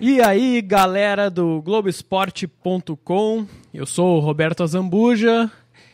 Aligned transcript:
E 0.00 0.22
aí, 0.22 0.62
galera 0.62 1.30
do 1.30 1.60
Globoesporte.com, 1.60 3.46
eu 3.74 3.84
sou 3.84 4.16
o 4.16 4.20
Roberto 4.20 4.62
Azambuja, 4.62 5.50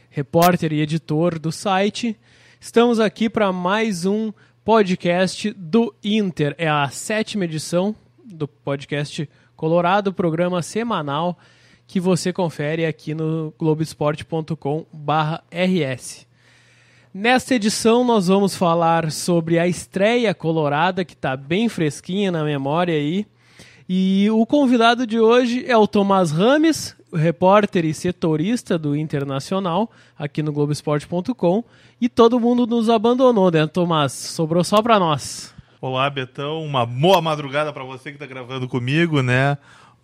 repórter 0.08 0.72
e 0.72 0.80
editor 0.80 1.38
do 1.38 1.50
site. 1.50 2.16
Estamos 2.60 3.00
aqui 3.00 3.28
para 3.28 3.52
mais 3.52 4.06
um 4.06 4.32
podcast 4.64 5.50
do 5.52 5.92
Inter. 6.04 6.54
É 6.58 6.68
a 6.68 6.88
sétima 6.90 7.44
edição 7.44 7.92
do 8.24 8.46
podcast 8.46 9.28
Colorado, 9.56 10.12
programa 10.12 10.62
semanal 10.62 11.36
que 11.86 12.00
você 12.00 12.32
confere 12.32 12.84
aqui 12.84 13.14
no 13.14 13.54
globesport.com/rs. 13.58 16.26
Nesta 17.14 17.54
edição 17.54 18.02
nós 18.04 18.26
vamos 18.28 18.56
falar 18.56 19.10
sobre 19.10 19.58
a 19.58 19.66
estreia 19.66 20.34
colorada 20.34 21.04
que 21.04 21.14
está 21.14 21.36
bem 21.36 21.68
fresquinha 21.68 22.30
na 22.30 22.44
memória 22.44 22.94
aí 22.94 23.26
e 23.88 24.28
o 24.32 24.44
convidado 24.44 25.06
de 25.06 25.20
hoje 25.20 25.64
é 25.64 25.76
o 25.76 25.86
Tomás 25.86 26.32
Rames, 26.32 26.96
repórter 27.14 27.84
e 27.84 27.94
setorista 27.94 28.76
do 28.76 28.96
Internacional, 28.96 29.88
aqui 30.18 30.42
no 30.42 30.52
Globoesporte.com. 30.52 31.62
E 32.00 32.08
todo 32.08 32.40
mundo 32.40 32.66
nos 32.66 32.90
abandonou, 32.90 33.48
né, 33.48 33.64
Tomás? 33.68 34.10
Sobrou 34.10 34.64
só 34.64 34.82
para 34.82 34.98
nós. 34.98 35.54
Olá, 35.80 36.10
Betão. 36.10 36.64
Uma 36.64 36.84
boa 36.84 37.22
madrugada 37.22 37.72
para 37.72 37.84
você 37.84 38.10
que 38.10 38.16
está 38.16 38.26
gravando 38.26 38.66
comigo, 38.66 39.22
né? 39.22 39.56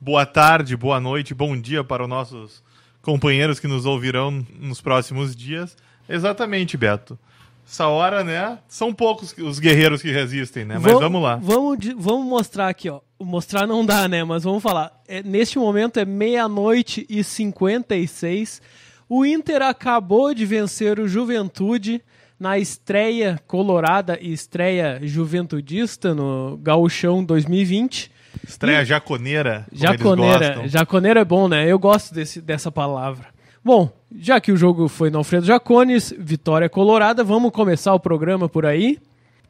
Boa 0.05 0.27
tarde, 0.27 0.77
boa 0.77 0.98
noite, 0.98 1.33
bom 1.33 1.56
dia 1.56 1.84
para 1.84 2.02
os 2.02 2.09
nossos 2.09 2.60
companheiros 3.01 3.60
que 3.60 3.69
nos 3.69 3.87
ouvirão 3.87 4.45
nos 4.59 4.80
próximos 4.80 5.37
dias. 5.37 5.77
Exatamente, 6.09 6.77
Beto 6.77 7.16
essa 7.65 7.87
hora, 7.87 8.24
né? 8.24 8.59
São 8.66 8.93
poucos 8.93 9.32
os 9.38 9.60
guerreiros 9.60 10.02
que 10.02 10.10
resistem, 10.10 10.65
né? 10.65 10.74
Mas 10.74 10.82
vamos, 10.82 11.01
vamos 11.01 11.23
lá. 11.23 11.37
Vamos, 11.37 11.79
vamos 11.96 12.27
mostrar 12.27 12.68
aqui, 12.68 12.90
ó. 12.90 13.01
Mostrar 13.21 13.65
não 13.65 13.87
dá, 13.87 14.09
né? 14.09 14.24
Mas 14.24 14.43
vamos 14.43 14.60
falar. 14.60 15.01
É, 15.07 15.23
neste 15.23 15.57
momento 15.57 16.01
é 16.01 16.05
meia-noite 16.05 17.07
e 17.09 17.23
56. 17.23 18.60
O 19.09 19.24
Inter 19.24 19.62
acabou 19.62 20.34
de 20.34 20.45
vencer 20.45 20.99
o 20.99 21.07
Juventude 21.07 22.02
na 22.40 22.59
estreia 22.59 23.40
colorada 23.46 24.18
e 24.21 24.32
estreia 24.32 24.99
juventudista 25.01 26.12
no 26.12 26.59
Gauchão 26.60 27.24
2020. 27.24 28.10
Estreia 28.47 28.83
e... 28.83 28.85
jaconeira. 28.85 29.66
Jaconeira. 29.73 30.69
Jaconeira 30.69 31.21
é 31.21 31.25
bom, 31.25 31.49
né? 31.49 31.71
Eu 31.71 31.79
gosto 31.79 32.15
desse, 32.15 32.41
dessa 32.41 32.71
palavra. 32.71 33.27
Bom, 33.65 33.91
já 34.16 34.41
que 34.41 34.51
o 34.51 34.57
jogo 34.57 34.89
foi 34.89 35.09
no 35.09 35.19
Alfredo 35.19 35.47
Jacones, 35.47 36.13
vitória 36.19 36.69
colorada, 36.69 37.23
vamos 37.23 37.52
começar 37.52 37.95
o 37.95 38.01
programa 38.01 38.49
por 38.49 38.66
aí. 38.66 38.99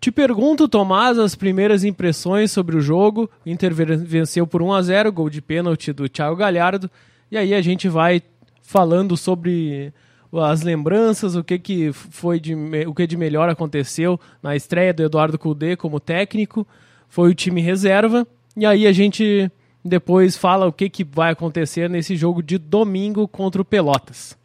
Te 0.03 0.11
pergunto, 0.11 0.69
Tomás, 0.69 1.19
as 1.19 1.35
primeiras 1.35 1.85
impressões 1.85 2.51
sobre 2.51 2.77
o 2.77 2.81
jogo. 2.81 3.31
O 3.47 3.49
Inter 3.49 3.73
venceu 3.73 4.47
por 4.47 4.61
1 4.61 4.73
a 4.73 4.83
0 4.83 5.13
gol 5.13 5.31
de 5.31 5.41
pênalti 5.41 5.93
do 5.93 6.09
Thiago 6.09 6.37
Galhardo. 6.37 6.91
E 7.31 7.39
aí 7.39 7.55
a 7.55 7.63
gente 7.63 7.89
vai 7.89 8.21
falando 8.61 9.17
sobre 9.17 9.93
as 10.33 10.63
lembranças, 10.63 11.37
o 11.37 11.45
que, 11.45 11.59
que 11.59 11.93
foi 11.93 12.41
de, 12.41 12.55
o 12.87 12.95
que 12.95 13.07
de 13.07 13.17
melhor 13.17 13.49
aconteceu 13.49 14.19
na 14.43 14.57
estreia 14.57 14.93
do 14.93 15.03
Eduardo 15.03 15.39
Cudê 15.39 15.77
como 15.77 16.01
técnico. 16.01 16.67
Foi 17.09 17.31
o 17.31 17.35
time 17.35 17.61
reserva. 17.61 18.27
E 18.57 18.67
aí 18.67 18.87
a 18.87 18.93
gente 18.93 19.51
depois 19.85 20.37
fala 20.37 20.67
o 20.67 20.73
que, 20.73 20.89
que 20.89 21.05
vai 21.05 21.33
acontecer 21.33 21.89
nesse 21.91 22.17
jogo 22.17 22.43
de 22.43 22.59
domingo 22.59 23.27
contra 23.27 23.61
o 23.61 23.65
Pelotas. 23.65 24.37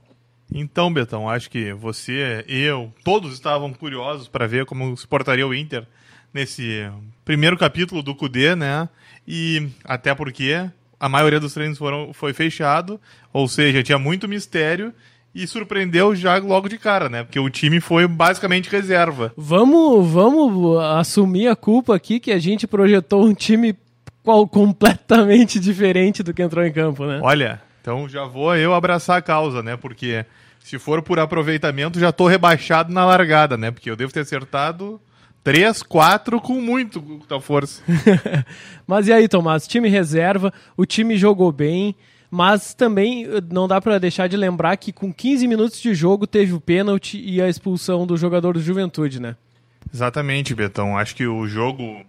Então, 0.52 0.92
Betão, 0.92 1.30
acho 1.30 1.50
que 1.50 1.74
você, 1.74 2.44
eu, 2.48 2.92
todos 3.04 3.34
estavam 3.34 3.74
curiosos 3.74 4.28
para 4.28 4.48
ver 4.48 4.66
como 4.66 4.96
se 4.96 5.06
portaria 5.06 5.46
o 5.46 5.54
Inter 5.54 5.86
nesse 6.34 6.90
primeiro 7.26 7.58
capítulo 7.58 8.02
do 8.02 8.16
Cudê, 8.16 8.56
né? 8.56 8.88
E 9.28 9.68
até 9.84 10.16
porque 10.16 10.70
a 11.00 11.10
maioria 11.10 11.40
dos 11.40 11.54
treinos 11.54 11.78
foram, 11.78 12.14
foi 12.14 12.34
fechado, 12.34 13.00
ou 13.34 13.48
seja, 13.48 13.84
tinha 13.84 14.00
muito 14.00 14.28
mistério 14.28 14.94
e 15.36 15.46
surpreendeu 15.46 16.16
já 16.16 16.38
logo 16.38 16.70
de 16.70 16.78
cara, 16.78 17.10
né? 17.10 17.24
Porque 17.24 17.40
o 17.40 17.50
time 17.50 17.82
foi 17.82 18.08
basicamente 18.08 18.70
reserva. 18.70 19.34
Vamos, 19.36 20.10
vamos 20.10 20.80
assumir 20.80 21.48
a 21.48 21.56
culpa 21.56 21.96
aqui 21.96 22.20
que 22.20 22.32
a 22.32 22.40
gente 22.40 22.66
projetou 22.66 23.26
um 23.26 23.34
time 23.34 23.76
qual 24.28 24.46
completamente 24.46 25.58
diferente 25.58 26.22
do 26.22 26.34
que 26.34 26.44
entrou 26.44 26.66
em 26.66 26.72
campo, 26.74 27.06
né? 27.06 27.22
Olha, 27.24 27.62
então 27.80 28.10
já 28.10 28.26
vou 28.26 28.54
eu 28.58 28.74
abraçar 28.74 29.20
a 29.20 29.22
causa, 29.22 29.64
né? 29.64 29.78
Porque 29.78 30.26
se 30.60 30.78
for 30.78 31.02
por 31.02 31.18
aproveitamento, 31.18 31.98
já 31.98 32.12
tô 32.12 32.28
rebaixado 32.28 32.92
na 32.92 33.06
largada, 33.06 33.56
né? 33.56 33.72
Porque 33.72 33.90
eu 33.90 33.96
devo 33.96 34.12
ter 34.12 34.20
acertado 34.20 35.00
três, 35.42 35.82
quatro 35.82 36.42
com 36.42 36.60
muito 36.60 37.22
da 37.30 37.40
força. 37.40 37.82
mas 38.86 39.08
e 39.08 39.14
aí, 39.14 39.30
Tomás? 39.30 39.66
Time 39.66 39.88
reserva, 39.88 40.52
o 40.76 40.86
time 40.86 41.16
jogou 41.16 41.54
bem, 41.54 41.96
mas 42.30 42.74
também 42.74 43.24
eh, 43.24 43.42
não 43.50 43.66
dá 43.66 43.80
para 43.80 43.98
deixar 43.98 44.28
de 44.28 44.36
lembrar 44.36 44.76
que 44.76 44.92
com 44.92 45.14
15 45.14 45.48
minutos 45.48 45.80
de 45.80 45.96
jogo 45.96 46.28
teve 46.28 46.52
o 46.52 46.60
pênalti 46.60 47.18
e 47.18 47.42
a 47.42 47.48
expulsão 47.48 48.06
do 48.06 48.18
jogador 48.18 48.56
do 48.56 48.60
Juventude, 48.60 49.22
né? 49.22 49.38
Exatamente, 49.94 50.54
Betão. 50.54 50.98
Acho 50.98 51.16
que 51.16 51.26
o 51.26 51.48
jogo 51.48 52.06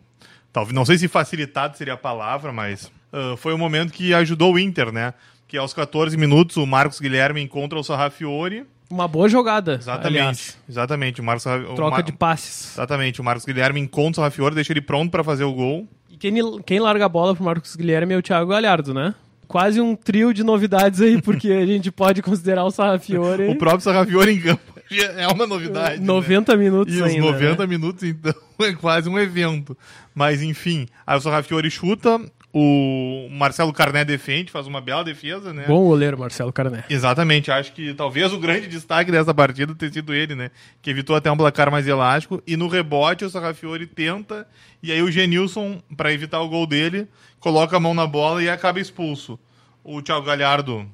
talvez 0.53 0.75
não 0.75 0.85
sei 0.85 0.99
se 0.99 1.09
facilitado 1.09 1.77
seria 1.77 1.95
a 1.95 1.97
palavra, 1.97 2.53
mas 2.53 2.91
uh, 3.13 3.37
foi 3.37 3.55
um 3.55 3.59
momento 3.59 3.93
que 3.93 4.15
ajudou 4.15 4.55
o 4.55 4.59
Inter, 4.59 4.93
né? 4.93 5.15
Que 5.47 5.57
aos 5.57 5.73
14 5.73 6.17
minutos 6.17 6.57
o 6.57 6.67
Marcos 6.67 7.01
Guilherme 7.01 7.41
encontra 7.41 7.79
o 7.79 7.83
Sarrafiore. 7.83 8.67
Uma 8.91 9.07
boa 9.07 9.29
jogada. 9.29 9.75
Exatamente. 9.75 10.19
Aliás. 10.19 10.59
Exatamente. 10.69 11.21
O 11.21 11.25
Marcos, 11.25 11.45
Troca 11.45 11.83
o 11.83 11.91
Mar... 11.91 12.03
de 12.03 12.13
passes. 12.13 12.73
Exatamente. 12.75 13.21
O 13.21 13.25
Marcos 13.25 13.45
Guilherme 13.45 13.81
encontra 13.81 14.13
o 14.13 14.15
Sarrafiore, 14.17 14.55
deixa 14.55 14.73
ele 14.73 14.81
pronto 14.81 15.11
para 15.11 15.25
fazer 15.25 15.45
o 15.45 15.53
gol. 15.53 15.87
E 16.11 16.17
quem, 16.17 16.35
quem 16.63 16.81
larga 16.81 17.07
a 17.07 17.09
bola 17.09 17.35
pro 17.35 17.45
Marcos 17.45 17.77
Guilherme 17.77 18.15
é 18.15 18.19
o 18.19 18.23
Thiago 18.23 18.51
Galhardo, 18.51 18.93
né? 18.93 19.15
Quase 19.47 19.81
um 19.81 19.97
trio 19.97 20.35
de 20.35 20.43
novidades 20.43 21.01
aí, 21.01 21.21
porque 21.21 21.51
a 21.51 21.65
gente 21.67 21.91
pode 21.91 22.21
considerar 22.21 22.65
o 22.65 22.71
Sarrafiore. 22.71 23.49
o 23.49 23.57
próprio 23.57 23.81
Sarrafiore 23.81 24.33
em 24.33 24.41
campo 24.41 24.78
é 24.91 25.29
uma 25.29 25.47
novidade. 25.47 26.01
90 26.01 26.53
né? 26.53 26.63
minutos 26.63 26.95
E 26.95 27.03
ainda, 27.03 27.27
os 27.27 27.33
90 27.33 27.57
né? 27.57 27.67
minutos, 27.67 28.03
então, 28.03 28.35
é 28.61 28.73
quase 28.73 29.09
um 29.09 29.19
evento. 29.19 29.77
Mas, 30.15 30.43
enfim, 30.43 30.87
aí 31.07 31.17
o 31.17 31.21
Sarrafiori 31.21 31.71
chuta, 31.71 32.21
o 32.53 33.29
Marcelo 33.31 33.73
Carné 33.73 34.05
defende, 34.05 34.51
faz 34.51 34.67
uma 34.67 34.81
bela 34.81 35.05
defesa, 35.05 35.53
né? 35.53 35.65
Bom 35.67 35.87
goleiro, 35.87 36.19
Marcelo 36.19 36.53
Carné. 36.53 36.85
Exatamente, 36.89 37.51
acho 37.51 37.73
que 37.73 37.93
talvez 37.93 38.33
o 38.33 38.39
grande 38.39 38.67
destaque 38.67 39.13
dessa 39.13 39.35
partida 39.35 39.75
tenha 39.75 39.93
sido 39.93 40.15
ele, 40.15 40.35
né? 40.35 40.51
Que 40.81 40.91
evitou 40.91 41.15
até 41.15 41.31
um 41.31 41.37
placar 41.37 41.71
mais 41.71 41.87
elástico. 41.87 42.43
E 42.47 42.57
no 42.57 42.67
rebote, 42.67 43.25
o 43.25 43.31
Sarrafiori 43.31 43.87
tenta, 43.87 44.47
e 44.83 44.91
aí 44.91 45.03
o 45.03 45.11
Genilson, 45.11 45.83
para 45.97 46.13
evitar 46.13 46.41
o 46.41 46.49
gol 46.49 46.67
dele, 46.67 47.07
coloca 47.39 47.77
a 47.77 47.81
mão 47.81 47.93
na 47.93 48.07
bola 48.07 48.43
e 48.43 48.49
acaba 48.49 48.81
expulso. 48.81 49.39
O 49.85 50.01
Thiago 50.01 50.25
Galhardo 50.25 50.89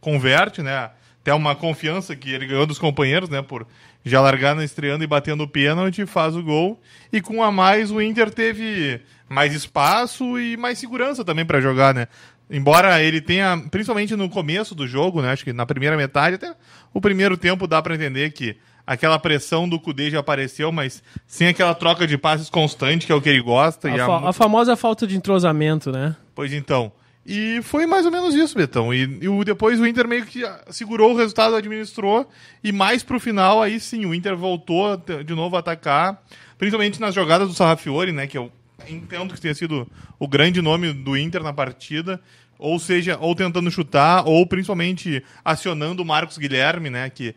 converte, 0.00 0.62
né? 0.62 0.90
Até 1.24 1.32
uma 1.32 1.56
confiança 1.56 2.14
que 2.14 2.30
ele 2.30 2.46
ganhou 2.46 2.66
dos 2.66 2.78
companheiros, 2.78 3.30
né? 3.30 3.40
Por 3.40 3.66
já 4.04 4.20
largar 4.20 4.54
na 4.54 4.62
estreando 4.62 5.02
e 5.02 5.06
batendo 5.06 5.44
o 5.44 5.48
pênalti, 5.48 6.04
faz 6.04 6.36
o 6.36 6.42
gol. 6.42 6.78
E 7.10 7.22
com 7.22 7.42
a 7.42 7.50
mais, 7.50 7.90
o 7.90 7.98
Inter 7.98 8.30
teve 8.30 9.00
mais 9.26 9.54
espaço 9.54 10.38
e 10.38 10.54
mais 10.58 10.78
segurança 10.78 11.24
também 11.24 11.46
para 11.46 11.62
jogar, 11.62 11.94
né? 11.94 12.08
Embora 12.50 13.02
ele 13.02 13.22
tenha, 13.22 13.56
principalmente 13.70 14.14
no 14.14 14.28
começo 14.28 14.74
do 14.74 14.86
jogo, 14.86 15.22
né? 15.22 15.30
Acho 15.30 15.44
que 15.44 15.52
na 15.54 15.64
primeira 15.64 15.96
metade, 15.96 16.34
até 16.34 16.54
o 16.92 17.00
primeiro 17.00 17.38
tempo 17.38 17.66
dá 17.66 17.80
para 17.80 17.94
entender 17.94 18.30
que 18.32 18.58
aquela 18.86 19.18
pressão 19.18 19.66
do 19.66 19.80
Cudê 19.80 20.10
já 20.10 20.20
apareceu, 20.20 20.70
mas 20.70 21.02
sem 21.26 21.48
aquela 21.48 21.74
troca 21.74 22.06
de 22.06 22.18
passes 22.18 22.50
constante, 22.50 23.06
que 23.06 23.12
é 23.12 23.14
o 23.14 23.22
que 23.22 23.30
ele 23.30 23.40
gosta. 23.40 23.88
A, 23.88 23.96
fa 23.96 24.16
a... 24.18 24.28
a 24.28 24.32
famosa 24.34 24.76
falta 24.76 25.06
de 25.06 25.16
entrosamento, 25.16 25.90
né? 25.90 26.14
Pois 26.34 26.52
então. 26.52 26.92
E 27.26 27.60
foi 27.62 27.86
mais 27.86 28.04
ou 28.04 28.12
menos 28.12 28.34
isso, 28.34 28.56
Betão. 28.56 28.92
E, 28.92 29.18
e 29.22 29.28
o, 29.28 29.42
depois 29.44 29.80
o 29.80 29.86
Inter 29.86 30.06
meio 30.06 30.26
que 30.26 30.42
segurou 30.70 31.12
o 31.12 31.16
resultado, 31.16 31.56
administrou. 31.56 32.28
E 32.62 32.70
mais 32.70 33.02
pro 33.02 33.18
final, 33.18 33.62
aí 33.62 33.80
sim, 33.80 34.04
o 34.04 34.14
Inter 34.14 34.36
voltou 34.36 34.96
de 34.96 35.34
novo 35.34 35.56
a 35.56 35.60
atacar. 35.60 36.22
Principalmente 36.58 37.00
nas 37.00 37.14
jogadas 37.14 37.48
do 37.48 37.54
Sarrafiore, 37.54 38.12
né? 38.12 38.26
Que 38.26 38.36
eu 38.36 38.52
entendo 38.88 39.32
que 39.32 39.40
tenha 39.40 39.54
sido 39.54 39.88
o 40.18 40.28
grande 40.28 40.60
nome 40.60 40.92
do 40.92 41.16
Inter 41.16 41.42
na 41.42 41.52
partida. 41.52 42.20
Ou 42.58 42.78
seja, 42.78 43.18
ou 43.20 43.34
tentando 43.34 43.70
chutar, 43.70 44.26
ou 44.26 44.46
principalmente 44.46 45.24
acionando 45.44 46.02
o 46.02 46.06
Marcos 46.06 46.38
Guilherme, 46.38 46.90
né? 46.90 47.10
Que 47.10 47.34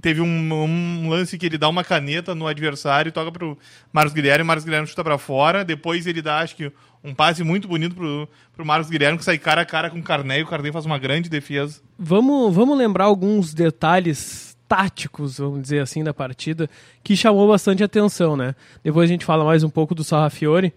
teve 0.00 0.20
um, 0.20 0.26
um, 0.26 1.08
lance 1.08 1.38
que 1.38 1.46
ele 1.46 1.56
dá 1.56 1.68
uma 1.68 1.82
caneta 1.82 2.34
no 2.34 2.46
adversário, 2.46 3.10
toca 3.10 3.32
pro 3.32 3.58
Marcos 3.92 4.12
Guilherme, 4.12 4.42
o 4.42 4.46
Marcos 4.46 4.64
Guilherme 4.64 4.86
chuta 4.86 5.02
para 5.02 5.18
fora, 5.18 5.64
depois 5.64 6.06
ele 6.06 6.20
dá, 6.20 6.40
acho 6.40 6.54
que, 6.56 6.70
um 7.02 7.14
passe 7.14 7.42
muito 7.42 7.66
bonito 7.66 7.94
pro, 7.94 8.28
pro 8.54 8.66
Marcos 8.66 8.90
Guilherme, 8.90 9.18
que 9.18 9.24
sai 9.24 9.38
cara 9.38 9.62
a 9.62 9.64
cara 9.64 9.88
com 9.88 9.98
o 9.98 10.02
Carné, 10.02 10.40
e 10.40 10.42
o 10.42 10.46
Carné 10.46 10.70
faz 10.70 10.84
uma 10.84 10.98
grande 10.98 11.28
defesa. 11.28 11.80
Vamos, 11.98 12.54
vamos 12.54 12.76
lembrar 12.76 13.04
alguns 13.04 13.54
detalhes 13.54 14.56
táticos, 14.68 15.38
vamos 15.38 15.62
dizer 15.62 15.80
assim, 15.80 16.04
da 16.04 16.12
partida, 16.12 16.68
que 17.02 17.16
chamou 17.16 17.48
bastante 17.48 17.82
atenção, 17.82 18.36
né? 18.36 18.54
Depois 18.84 19.08
a 19.08 19.12
gente 19.12 19.24
fala 19.24 19.44
mais 19.44 19.64
um 19.64 19.70
pouco 19.70 19.94
do 19.94 20.04
Sarrafiore, 20.04 20.74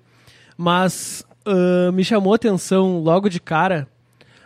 mas 0.58 1.26
uh, 1.46 1.92
me 1.92 2.04
chamou 2.04 2.34
atenção 2.34 3.00
logo 3.00 3.28
de 3.28 3.40
cara 3.40 3.88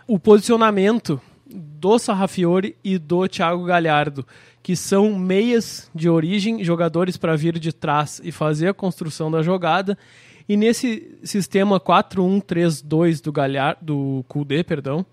o 0.07 0.19
posicionamento 0.19 1.21
do 1.47 1.97
Sarrafiore 1.99 2.75
e 2.83 2.97
do 2.97 3.27
Thiago 3.27 3.63
Galhardo, 3.65 4.25
que 4.65 4.75
são 4.75 5.13
meias 5.13 5.91
de 5.93 6.09
origem, 6.09 6.63
jogadores 6.63 7.17
para 7.17 7.35
vir 7.35 7.59
de 7.59 7.71
trás 7.71 8.19
e 8.23 8.31
fazer 8.31 8.69
a 8.69 8.73
construção 8.73 9.29
da 9.29 9.43
jogada. 9.43 9.95
E 10.49 10.57
nesse 10.57 11.19
sistema 11.23 11.79
4-1-3-2 11.79 13.21
do 13.21 13.31
Galhardo, 13.31 13.79
do 13.85 14.25
Kudê, 14.27 14.63
perdão, 14.63 15.05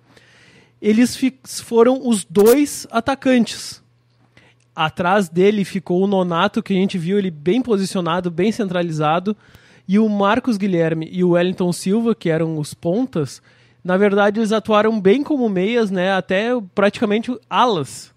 eles 0.80 1.18
foram 1.62 2.00
os 2.08 2.24
dois 2.24 2.86
atacantes. 2.90 3.82
Atrás 4.74 5.28
dele 5.28 5.66
ficou 5.66 6.02
o 6.02 6.06
Nonato, 6.06 6.62
que 6.62 6.72
a 6.72 6.76
gente 6.76 6.96
viu 6.96 7.18
ele 7.18 7.30
bem 7.30 7.60
posicionado, 7.60 8.30
bem 8.30 8.50
centralizado, 8.50 9.36
e 9.86 9.98
o 9.98 10.08
Marcos 10.08 10.56
Guilherme 10.56 11.10
e 11.12 11.22
o 11.22 11.32
Wellington 11.32 11.74
Silva, 11.74 12.14
que 12.14 12.30
eram 12.30 12.56
os 12.56 12.72
pontas, 12.72 13.42
na 13.84 13.98
verdade 13.98 14.40
eles 14.40 14.50
atuaram 14.50 14.98
bem 14.98 15.22
como 15.22 15.46
meias, 15.50 15.90
né, 15.90 16.10
até 16.10 16.48
praticamente 16.74 17.38
alas 17.50 18.11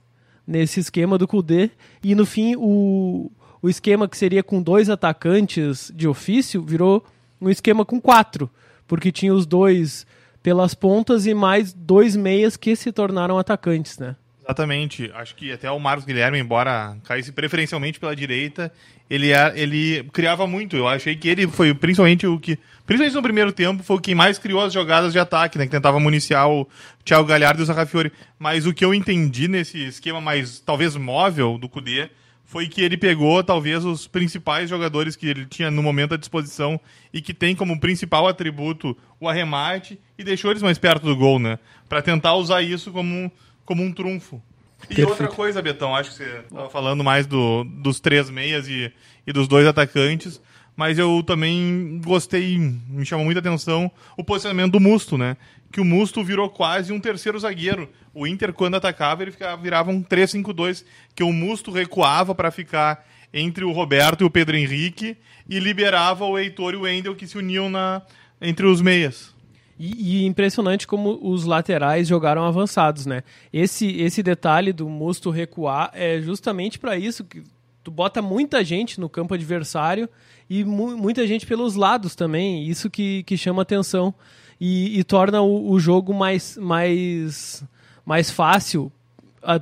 nesse 0.45 0.79
esquema 0.79 1.17
do 1.17 1.27
Kudê. 1.27 1.71
E 2.03 2.15
no 2.15 2.25
fim, 2.25 2.55
o, 2.57 3.31
o 3.61 3.69
esquema 3.69 4.07
que 4.07 4.17
seria 4.17 4.43
com 4.43 4.61
dois 4.61 4.89
atacantes 4.89 5.91
de 5.95 6.07
ofício 6.07 6.61
virou 6.63 7.05
um 7.39 7.49
esquema 7.49 7.85
com 7.85 7.99
quatro, 7.99 8.49
porque 8.87 9.11
tinha 9.11 9.33
os 9.33 9.45
dois 9.45 10.05
pelas 10.41 10.75
pontas 10.75 11.25
e 11.25 11.33
mais 11.33 11.73
dois 11.73 12.15
meias 12.15 12.55
que 12.55 12.75
se 12.75 12.91
tornaram 12.91 13.37
atacantes, 13.37 13.97
né? 13.97 14.15
Exatamente. 14.43 15.11
Acho 15.15 15.35
que 15.35 15.51
até 15.51 15.69
o 15.71 15.79
Marcos 15.79 16.05
Guilherme, 16.05 16.37
embora 16.37 16.95
caísse 17.03 17.31
preferencialmente 17.31 17.99
pela 17.99 18.15
direita, 18.15 18.71
ele, 19.09 19.31
é, 19.31 19.53
ele 19.55 20.03
criava 20.11 20.47
muito. 20.47 20.75
Eu 20.75 20.87
achei 20.87 21.15
que 21.15 21.27
ele 21.27 21.47
foi 21.47 21.73
principalmente 21.73 22.25
o 22.25 22.39
que. 22.39 22.57
Principalmente 22.85 23.15
no 23.15 23.23
primeiro 23.23 23.51
tempo, 23.51 23.83
foi 23.83 23.95
o 23.95 23.99
que 23.99 24.13
mais 24.13 24.37
criou 24.37 24.61
as 24.61 24.71
jogadas 24.71 25.11
de 25.11 25.19
ataque, 25.19 25.57
né? 25.57 25.65
Que 25.65 25.71
tentava 25.71 25.99
municiar 25.99 26.47
o 26.49 26.67
Thiago 27.03 27.25
Galhardo 27.25 27.61
e 27.61 27.63
o 27.63 27.65
Sarrafiori. 27.65 28.11
Mas 28.37 28.65
o 28.65 28.73
que 28.73 28.85
eu 28.85 28.93
entendi 28.93 29.47
nesse 29.47 29.83
esquema 29.85 30.21
mais, 30.21 30.59
talvez, 30.59 30.95
móvel 30.95 31.57
do 31.57 31.67
Cudê 31.67 32.09
foi 32.43 32.67
que 32.67 32.81
ele 32.81 32.95
pegou 32.95 33.43
talvez 33.43 33.83
os 33.83 34.07
principais 34.07 34.69
jogadores 34.69 35.15
que 35.15 35.27
ele 35.27 35.45
tinha 35.47 35.71
no 35.71 35.81
momento 35.81 36.13
à 36.13 36.17
disposição 36.17 36.79
e 37.11 37.19
que 37.21 37.33
tem 37.33 37.55
como 37.55 37.79
principal 37.79 38.27
atributo 38.27 38.95
o 39.19 39.27
arremate 39.27 39.99
e 40.17 40.23
deixou 40.23 40.51
eles 40.51 40.61
mais 40.61 40.77
perto 40.77 41.05
do 41.05 41.15
gol, 41.15 41.39
né? 41.39 41.57
Para 41.89 42.03
tentar 42.03 42.35
usar 42.35 42.61
isso 42.61 42.91
como 42.91 43.31
como 43.65 43.83
um 43.83 43.91
trunfo. 43.91 44.41
E 44.83 44.87
Perfeito. 44.87 45.09
outra 45.09 45.27
coisa, 45.27 45.61
Betão, 45.61 45.95
acho 45.95 46.11
que 46.11 46.17
você 46.17 46.41
estava 46.43 46.69
falando 46.69 47.03
mais 47.03 47.25
do, 47.25 47.63
dos 47.63 47.99
três 47.99 48.29
meias 48.29 48.67
e, 48.67 48.91
e 49.25 49.33
dos 49.33 49.47
dois 49.47 49.65
atacantes, 49.65 50.39
mas 50.75 50.99
eu 50.99 51.23
também 51.23 51.99
gostei, 52.03 52.57
me 52.57 53.05
chamou 53.05 53.25
muita 53.25 53.39
atenção 53.39 53.89
o 54.17 54.23
posicionamento 54.23 54.73
do 54.73 54.79
Musto, 54.79 55.17
né? 55.17 55.37
Que 55.71 55.81
o 55.81 55.85
Musto 55.85 56.23
virou 56.23 56.49
quase 56.49 56.93
um 56.93 56.99
terceiro 56.99 57.39
zagueiro. 57.39 57.89
O 58.13 58.27
Inter, 58.27 58.53
quando 58.53 58.75
atacava, 58.75 59.23
ele 59.23 59.31
ficava, 59.31 59.61
virava 59.61 59.91
um 59.91 60.03
3-5-2, 60.03 60.85
que 61.15 61.23
o 61.23 61.33
Musto 61.33 61.71
recuava 61.71 62.35
para 62.35 62.51
ficar 62.51 63.05
entre 63.33 63.65
o 63.65 63.71
Roberto 63.71 64.21
e 64.21 64.25
o 64.25 64.29
Pedro 64.29 64.55
Henrique 64.55 65.17
e 65.49 65.59
liberava 65.59 66.25
o 66.25 66.37
Heitor 66.37 66.73
e 66.73 66.77
o 66.77 66.81
Wendel 66.81 67.15
que 67.15 67.27
se 67.27 67.37
uniam 67.37 67.69
na, 67.69 68.01
entre 68.41 68.65
os 68.65 68.81
meias. 68.81 69.34
E, 69.77 70.21
e, 70.21 70.25
impressionante 70.25 70.87
como 70.87 71.19
os 71.21 71.43
laterais 71.43 72.07
jogaram 72.07 72.45
avançados, 72.45 73.05
né? 73.05 73.23
Esse, 73.51 73.87
esse 74.01 74.23
detalhe 74.23 74.71
do 74.71 74.87
Musto 74.87 75.29
recuar 75.29 75.91
é 75.93 76.21
justamente 76.21 76.79
para 76.79 76.97
isso 76.97 77.25
que 77.25 77.43
tu 77.83 77.91
bota 77.91 78.21
muita 78.21 78.63
gente 78.63 78.99
no 78.99 79.09
campo 79.09 79.33
adversário 79.33 80.09
e 80.49 80.63
mu 80.63 80.97
muita 80.97 81.27
gente 81.27 81.45
pelos 81.45 81.75
lados 81.75 82.15
também. 82.15 82.65
Isso 82.65 82.89
que, 82.89 83.23
que 83.23 83.37
chama 83.37 83.63
atenção 83.63 84.13
e, 84.59 84.97
e 84.97 85.03
torna 85.03 85.41
o, 85.41 85.69
o, 85.69 85.79
jogo 85.79 86.13
mais, 86.13 86.57
mais, 86.57 87.63
mais 88.05 88.31
fácil 88.31 88.89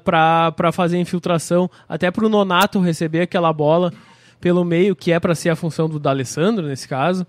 para 0.04 0.71
fazer 0.71 1.00
infiltração, 1.00 1.69
até 1.89 2.10
para 2.12 2.25
o 2.25 2.30
Nonato 2.30 2.80
receber 2.80 3.21
aquela 3.21 3.51
bola 3.51 3.92
pelo 4.39 4.63
meio, 4.63 4.95
que 4.95 5.12
é 5.12 5.19
para 5.19 5.36
ser 5.36 5.50
a 5.50 5.56
função 5.56 5.89
do 5.89 6.00
D'Alessandro 6.00 6.68
nesse 6.68 6.88
caso 6.88 7.25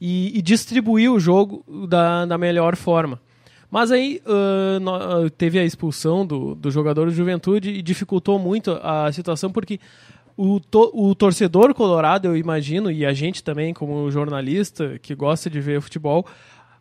e, 0.00 0.38
e 0.38 0.42
distribuir 0.42 1.12
o 1.12 1.20
jogo 1.20 1.64
da, 1.88 2.24
da 2.24 2.38
melhor 2.38 2.76
forma. 2.76 3.20
Mas 3.70 3.92
aí 3.92 4.20
uh, 4.26 5.30
teve 5.30 5.58
a 5.58 5.64
expulsão 5.64 6.26
do, 6.26 6.54
do 6.54 6.70
jogador 6.70 7.08
de 7.08 7.14
juventude 7.14 7.70
e 7.70 7.82
dificultou 7.82 8.38
muito 8.38 8.72
a 8.82 9.12
situação, 9.12 9.52
porque 9.52 9.78
o, 10.36 10.58
to, 10.58 10.90
o 10.92 11.14
torcedor 11.14 11.72
colorado, 11.74 12.26
eu 12.26 12.36
imagino, 12.36 12.90
e 12.90 13.06
a 13.06 13.12
gente 13.12 13.44
também, 13.44 13.72
como 13.72 14.10
jornalista 14.10 14.98
que 15.00 15.14
gosta 15.14 15.48
de 15.48 15.60
ver 15.60 15.80
futebol, 15.80 16.26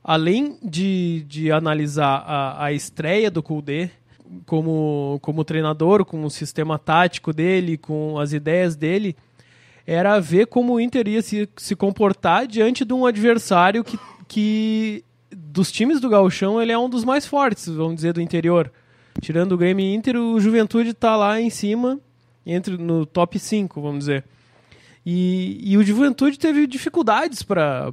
além 0.04 0.58
de, 0.64 1.24
de 1.28 1.52
analisar 1.52 2.24
a, 2.26 2.66
a 2.66 2.74
estreia 2.74 3.30
do 3.30 3.44
Kudê 3.44 3.92
como, 4.46 5.20
como 5.22 5.44
treinador, 5.44 6.06
com 6.06 6.24
o 6.24 6.30
sistema 6.30 6.80
tático 6.80 7.34
dele, 7.34 7.78
com 7.78 8.18
as 8.18 8.34
ideias 8.34 8.76
dele, 8.76 9.16
era 9.92 10.20
ver 10.20 10.46
como 10.46 10.74
o 10.74 10.80
Inter 10.80 11.08
ia 11.08 11.20
se, 11.20 11.50
se 11.58 11.76
comportar 11.76 12.46
diante 12.46 12.86
de 12.86 12.94
um 12.94 13.08
adversário 13.08 13.84
que, 13.84 13.98
que 14.28 15.04
dos 15.36 15.72
times 15.72 16.00
do 16.00 16.08
Gauchão 16.08 16.62
ele 16.62 16.72
é 16.72 16.78
um 16.78 16.88
dos 16.88 17.04
mais 17.04 17.26
fortes, 17.26 17.66
vamos 17.68 17.96
dizer, 17.96 18.14
do 18.14 18.22
interior. 18.22 18.72
Tirando 19.20 19.54
o 19.54 19.58
Grêmio 19.58 19.84
Inter, 19.84 20.16
o 20.16 20.40
Juventude 20.40 20.92
está 20.92 21.16
lá 21.16 21.42
em 21.42 21.50
cima, 21.50 22.00
entre 22.46 22.78
no 22.78 23.04
top 23.04 23.40
5, 23.40 23.82
vamos 23.82 24.00
dizer. 24.02 24.26
E, 25.04 25.60
e 25.60 25.76
o 25.76 25.82
Juventude 25.82 26.38
teve 26.38 26.68
dificuldades 26.68 27.42
para 27.42 27.92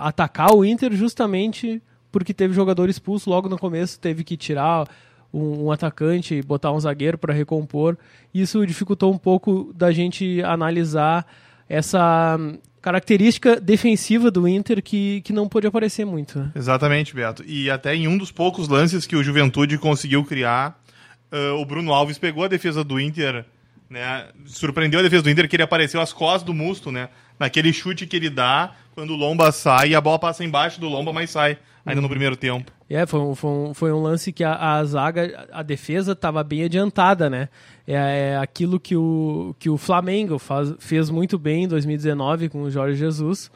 atacar 0.00 0.54
o 0.54 0.64
Inter 0.64 0.94
justamente 0.94 1.82
porque 2.10 2.32
teve 2.32 2.54
jogador 2.54 2.88
expulso 2.88 3.28
logo 3.28 3.50
no 3.50 3.58
começo, 3.58 4.00
teve 4.00 4.24
que 4.24 4.34
tirar 4.34 4.88
um, 5.34 5.64
um 5.64 5.72
atacante, 5.72 6.40
botar 6.42 6.72
um 6.72 6.78
zagueiro 6.78 7.18
para 7.18 7.34
recompor. 7.34 7.98
Isso 8.32 8.64
dificultou 8.64 9.12
um 9.12 9.18
pouco 9.18 9.72
da 9.74 9.90
gente 9.90 10.40
analisar 10.42 11.26
essa 11.68 12.38
característica 12.80 13.58
defensiva 13.58 14.30
do 14.30 14.46
Inter 14.46 14.82
que, 14.82 15.22
que 15.22 15.32
não 15.32 15.48
pôde 15.48 15.66
aparecer 15.66 16.04
muito. 16.04 16.38
Né? 16.38 16.52
Exatamente, 16.54 17.14
Beto. 17.14 17.42
E 17.46 17.70
até 17.70 17.94
em 17.94 18.06
um 18.06 18.16
dos 18.16 18.30
poucos 18.30 18.68
lances 18.68 19.06
que 19.06 19.16
o 19.16 19.22
Juventude 19.22 19.78
conseguiu 19.78 20.22
criar, 20.24 20.80
uh, 21.32 21.58
o 21.60 21.64
Bruno 21.64 21.92
Alves 21.92 22.18
pegou 22.18 22.44
a 22.44 22.48
defesa 22.48 22.84
do 22.84 23.00
Inter, 23.00 23.44
né? 23.88 24.26
Surpreendeu 24.44 25.00
a 25.00 25.02
defesa 25.02 25.22
do 25.22 25.30
Inter 25.30 25.48
que 25.48 25.56
ele 25.56 25.62
apareceu 25.62 26.00
às 26.00 26.12
costas 26.12 26.42
do 26.42 26.54
Musto, 26.54 26.92
né? 26.92 27.08
Naquele 27.38 27.72
chute 27.72 28.06
que 28.06 28.16
ele 28.16 28.30
dá 28.30 28.72
quando 28.94 29.10
o 29.10 29.16
Lomba 29.16 29.50
sai 29.50 29.90
e 29.90 29.94
a 29.94 30.00
bola 30.00 30.18
passa 30.18 30.44
embaixo 30.44 30.78
do 30.78 30.88
Lomba, 30.88 31.12
mas 31.12 31.30
sai 31.30 31.58
ainda 31.84 32.00
no 32.00 32.08
primeiro 32.08 32.36
tempo. 32.36 32.72
É, 32.88 33.06
foi 33.06 33.20
um, 33.20 33.34
foi 33.34 33.50
um, 33.50 33.74
foi 33.74 33.92
um 33.92 34.02
lance 34.02 34.32
que 34.32 34.44
a, 34.44 34.76
a 34.76 34.84
zaga, 34.84 35.48
a 35.52 35.62
defesa 35.62 36.12
estava 36.12 36.42
bem 36.42 36.64
adiantada, 36.64 37.28
né? 37.28 37.48
É, 37.86 37.94
é, 38.32 38.38
aquilo 38.38 38.80
que 38.80 38.96
o, 38.96 39.54
que 39.58 39.68
o 39.68 39.76
Flamengo 39.76 40.38
faz, 40.38 40.74
fez 40.78 41.10
muito 41.10 41.38
bem 41.38 41.64
em 41.64 41.68
2019 41.68 42.48
com 42.48 42.62
o 42.62 42.70
Jorge 42.70 42.96
Jesus. 42.96 43.50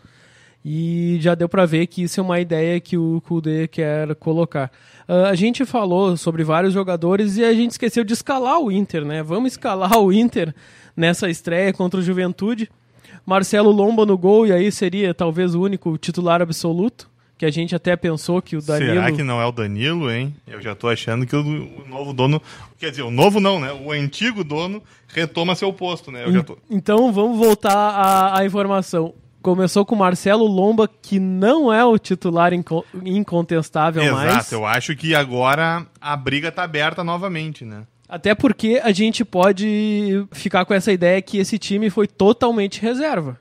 E 0.64 1.18
já 1.20 1.35
deu 1.35 1.49
para 1.49 1.64
ver 1.64 1.87
que 1.87 2.02
isso 2.02 2.20
é 2.20 2.23
uma 2.23 2.40
ideia 2.40 2.80
que 2.80 2.99
o 2.99 3.23
Kudê 3.26 3.68
quer 3.68 4.14
colocar. 4.16 4.70
Uh, 5.08 5.26
a 5.26 5.35
gente 5.35 5.64
falou 5.64 6.16
sobre 6.16 6.42
vários 6.42 6.75
jogadores 6.75 7.37
e 7.37 7.44
a 7.44 7.54
gente 7.54 7.70
esqueceu 7.70 8.04
de 8.04 8.12
escalar 8.12 8.61
o 8.61 8.70
Inter, 8.70 9.04
né? 9.04 9.23
Vamos 9.23 9.52
escalar 9.52 9.97
o 9.99 10.12
Inter 10.12 10.54
nessa 10.97 11.30
estreia 11.30 11.73
contra 11.73 12.00
o 12.00 12.02
Juventude. 12.02 12.68
Marcelo 13.25 13.70
Lomba 13.70 14.04
no 14.04 14.18
gol, 14.18 14.47
e 14.47 14.52
aí 14.52 14.73
seria 14.73 15.14
talvez 15.14 15.54
o 15.54 15.62
único 15.62 15.97
titular 15.97 16.42
absoluto 16.42 17.08
que 17.38 17.47
a 17.47 17.50
gente 17.50 17.75
até 17.75 17.95
pensou 17.95 18.42
que 18.42 18.57
o 18.57 18.61
Danilo. 18.61 18.95
Será 18.95 19.12
que 19.12 19.23
não 19.23 19.40
é 19.40 19.47
o 19.47 19.52
Danilo, 19.52 20.11
hein? 20.11 20.35
Eu 20.45 20.61
já 20.61 20.75
tô 20.75 20.88
achando 20.88 21.25
que 21.25 21.37
o, 21.37 21.40
o 21.40 21.88
novo 21.88 22.12
dono. 22.12 22.42
Quer 22.78 22.90
dizer, 22.90 23.02
o 23.02 23.11
novo 23.12 23.38
não, 23.38 23.61
né? 23.61 23.73
O 23.73 23.92
antigo 23.92 24.42
dono 24.42 24.83
retoma 25.07 25.54
seu 25.54 25.73
posto, 25.73 26.11
né? 26.11 26.25
Eu 26.25 26.33
já 26.33 26.42
tô... 26.42 26.59
Então 26.68 27.12
vamos 27.12 27.38
voltar 27.38 27.73
à, 27.73 28.40
à 28.40 28.45
informação. 28.45 29.14
Começou 29.40 29.87
com 29.87 29.95
o 29.95 29.99
Marcelo 29.99 30.47
Lomba, 30.47 30.90
que 31.00 31.21
não 31.21 31.73
é 31.73 31.85
o 31.85 31.97
titular 31.97 32.52
inco 32.52 32.85
incontestável 33.04 34.02
Exato, 34.02 34.16
mais. 34.16 34.30
Exato, 34.33 34.54
eu 34.57 34.66
acho 34.66 34.97
que 34.97 35.14
agora 35.14 35.87
a 36.00 36.16
briga 36.16 36.50
tá 36.50 36.64
aberta 36.64 37.04
novamente, 37.04 37.64
né? 37.64 37.85
Até 38.09 38.35
porque 38.35 38.80
a 38.83 38.90
gente 38.90 39.25
pode 39.25 40.26
ficar 40.33 40.64
com 40.64 40.75
essa 40.75 40.90
ideia 40.90 41.23
que 41.23 41.38
esse 41.38 41.57
time 41.57 41.88
foi 41.88 42.09
totalmente 42.09 42.80
reserva. 42.80 43.38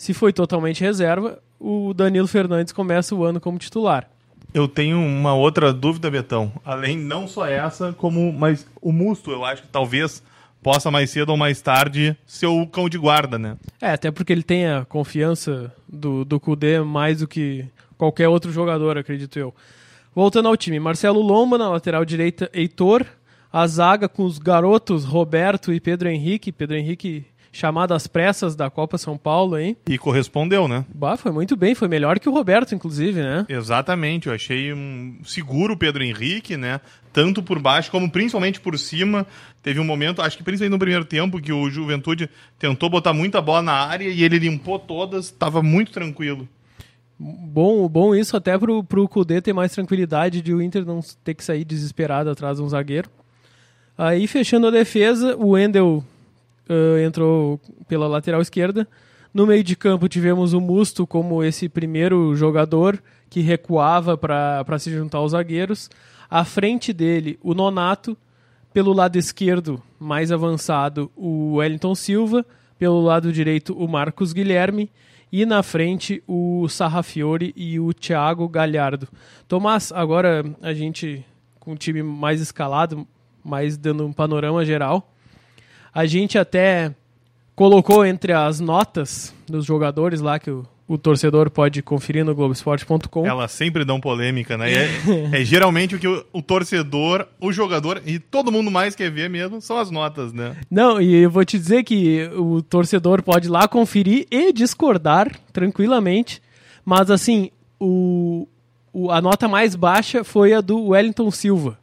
Se 0.00 0.14
foi 0.14 0.32
totalmente 0.32 0.80
reserva, 0.80 1.38
o 1.58 1.92
Danilo 1.92 2.26
Fernandes 2.26 2.72
começa 2.72 3.14
o 3.14 3.22
ano 3.22 3.38
como 3.38 3.58
titular. 3.58 4.08
Eu 4.54 4.66
tenho 4.66 4.98
uma 4.98 5.34
outra 5.34 5.74
dúvida, 5.74 6.10
Betão. 6.10 6.50
Além 6.64 6.96
não 6.96 7.28
só 7.28 7.46
essa, 7.46 7.92
como 7.92 8.32
mas 8.32 8.66
o 8.80 8.92
Musto, 8.92 9.30
eu 9.30 9.44
acho 9.44 9.60
que 9.60 9.68
talvez 9.68 10.22
possa 10.62 10.90
mais 10.90 11.10
cedo 11.10 11.28
ou 11.28 11.36
mais 11.36 11.60
tarde 11.60 12.16
ser 12.26 12.46
o 12.46 12.66
cão 12.66 12.88
de 12.88 12.96
guarda, 12.96 13.38
né? 13.38 13.58
É, 13.78 13.90
até 13.90 14.10
porque 14.10 14.32
ele 14.32 14.42
tem 14.42 14.68
a 14.68 14.86
confiança 14.86 15.70
do, 15.86 16.24
do 16.24 16.40
Kudê 16.40 16.80
mais 16.80 17.18
do 17.18 17.28
que 17.28 17.66
qualquer 17.98 18.26
outro 18.26 18.50
jogador, 18.50 18.96
acredito 18.96 19.38
eu. 19.38 19.54
Voltando 20.14 20.48
ao 20.48 20.56
time, 20.56 20.80
Marcelo 20.80 21.20
Lomba 21.20 21.58
na 21.58 21.68
lateral 21.68 22.06
direita, 22.06 22.50
Heitor, 22.54 23.04
a 23.52 23.66
zaga 23.66 24.08
com 24.08 24.24
os 24.24 24.38
garotos 24.38 25.04
Roberto 25.04 25.74
e 25.74 25.78
Pedro 25.78 26.08
Henrique. 26.08 26.50
Pedro 26.50 26.78
Henrique 26.78 27.26
chamado 27.52 27.92
às 27.92 28.06
pressas 28.06 28.54
da 28.54 28.70
Copa 28.70 28.96
São 28.96 29.18
Paulo, 29.18 29.58
hein? 29.58 29.76
E 29.88 29.98
correspondeu, 29.98 30.68
né? 30.68 30.84
Bah, 30.94 31.16
foi 31.16 31.32
muito 31.32 31.56
bem, 31.56 31.74
foi 31.74 31.88
melhor 31.88 32.18
que 32.18 32.28
o 32.28 32.32
Roberto, 32.32 32.74
inclusive, 32.74 33.20
né? 33.20 33.44
Exatamente, 33.48 34.28
eu 34.28 34.34
achei 34.34 34.72
um 34.72 35.18
seguro 35.24 35.74
o 35.74 35.76
Pedro 35.76 36.02
Henrique, 36.02 36.56
né? 36.56 36.80
Tanto 37.12 37.42
por 37.42 37.58
baixo 37.58 37.90
como 37.90 38.10
principalmente 38.10 38.60
por 38.60 38.78
cima. 38.78 39.26
Teve 39.62 39.80
um 39.80 39.84
momento, 39.84 40.22
acho 40.22 40.36
que 40.36 40.44
principalmente 40.44 40.72
no 40.72 40.78
primeiro 40.78 41.04
tempo, 41.04 41.40
que 41.40 41.52
o 41.52 41.68
Juventude 41.68 42.30
tentou 42.58 42.88
botar 42.88 43.12
muita 43.12 43.40
bola 43.40 43.62
na 43.62 43.72
área 43.72 44.08
e 44.08 44.22
ele 44.22 44.38
limpou 44.38 44.78
todas, 44.78 45.26
estava 45.26 45.62
muito 45.62 45.90
tranquilo. 45.90 46.48
Bom, 47.18 47.86
bom 47.86 48.14
isso 48.14 48.34
até 48.34 48.56
pro, 48.56 48.82
pro 48.82 49.06
Kudê 49.06 49.42
ter 49.42 49.52
mais 49.52 49.72
tranquilidade 49.72 50.40
de 50.40 50.54
o 50.54 50.62
Inter 50.62 50.86
não 50.86 51.00
ter 51.22 51.34
que 51.34 51.44
sair 51.44 51.64
desesperado 51.64 52.30
atrás 52.30 52.56
de 52.56 52.62
um 52.62 52.68
zagueiro. 52.68 53.10
Aí, 53.98 54.26
fechando 54.26 54.68
a 54.68 54.70
defesa, 54.70 55.36
o 55.36 55.50
Wendel 55.50 56.02
uh, 56.70 56.98
entrou 57.00 57.60
pela 57.88 58.06
lateral 58.06 58.40
esquerda. 58.40 58.86
No 59.34 59.46
meio 59.46 59.62
de 59.62 59.76
campo 59.76 60.08
tivemos 60.08 60.52
o 60.52 60.60
Musto 60.60 61.06
como 61.06 61.42
esse 61.42 61.68
primeiro 61.68 62.34
jogador 62.34 63.02
que 63.28 63.40
recuava 63.40 64.16
para 64.16 64.78
se 64.78 64.90
juntar 64.90 65.18
aos 65.18 65.32
zagueiros. 65.32 65.90
À 66.28 66.44
frente 66.44 66.92
dele, 66.92 67.38
o 67.42 67.54
Nonato. 67.54 68.16
Pelo 68.72 68.92
lado 68.92 69.16
esquerdo, 69.16 69.82
mais 69.98 70.30
avançado, 70.30 71.10
o 71.16 71.56
Wellington 71.56 71.94
Silva. 71.94 72.46
Pelo 72.78 73.00
lado 73.02 73.32
direito, 73.32 73.76
o 73.76 73.88
Marcos 73.88 74.32
Guilherme. 74.32 74.90
E 75.32 75.44
na 75.44 75.62
frente, 75.62 76.22
o 76.26 76.68
Sarrafiore 76.68 77.52
e 77.56 77.78
o 77.78 77.92
Thiago 77.92 78.48
Galhardo. 78.48 79.08
Tomás, 79.46 79.92
agora 79.92 80.44
a 80.62 80.72
gente 80.72 81.24
com 81.58 81.72
o 81.72 81.76
time 81.76 82.02
mais 82.02 82.40
escalado, 82.40 83.06
mais 83.44 83.76
dando 83.76 84.04
um 84.06 84.12
panorama 84.12 84.64
geral. 84.64 85.12
A 85.92 86.06
gente 86.06 86.38
até 86.38 86.94
colocou 87.54 88.04
entre 88.06 88.32
as 88.32 88.60
notas 88.60 89.34
dos 89.46 89.64
jogadores 89.64 90.20
lá 90.20 90.38
que 90.38 90.50
o, 90.50 90.64
o 90.88 90.96
torcedor 90.96 91.50
pode 91.50 91.82
conferir 91.82 92.24
no 92.24 92.34
Globoesporte.com. 92.34 93.26
Elas 93.26 93.52
sempre 93.52 93.84
dão 93.84 94.00
polêmica, 94.00 94.56
né? 94.56 94.72
É, 94.72 94.88
é, 95.40 95.44
geralmente 95.44 95.94
o 95.94 95.98
que 95.98 96.08
o, 96.08 96.24
o, 96.32 96.42
torcedor, 96.42 97.26
o 97.40 97.52
jogador 97.52 98.02
e 98.06 98.18
todo 98.18 98.50
mundo 98.50 98.70
mais 98.70 98.96
quer 98.96 99.10
ver 99.10 99.28
mesmo 99.28 99.60
são 99.60 99.76
as 99.76 99.90
notas, 99.90 100.32
né? 100.32 100.56
Não, 100.70 101.00
e 101.00 101.14
eu 101.16 101.30
vou 101.30 101.44
te 101.44 101.58
dizer 101.58 101.84
que 101.84 102.28
o 102.36 102.62
torcedor 102.62 103.22
pode 103.22 103.48
lá 103.48 103.68
conferir 103.68 104.26
e 104.30 104.52
discordar 104.52 105.30
tranquilamente, 105.52 106.40
mas 106.84 107.10
assim, 107.10 107.50
o, 107.78 108.48
o, 108.92 109.10
a 109.10 109.20
nota 109.20 109.46
mais 109.46 109.76
baixa 109.76 110.24
foi 110.24 110.52
a 110.52 110.60
do 110.60 110.88
Wellington 110.88 111.30
Silva. 111.30 111.78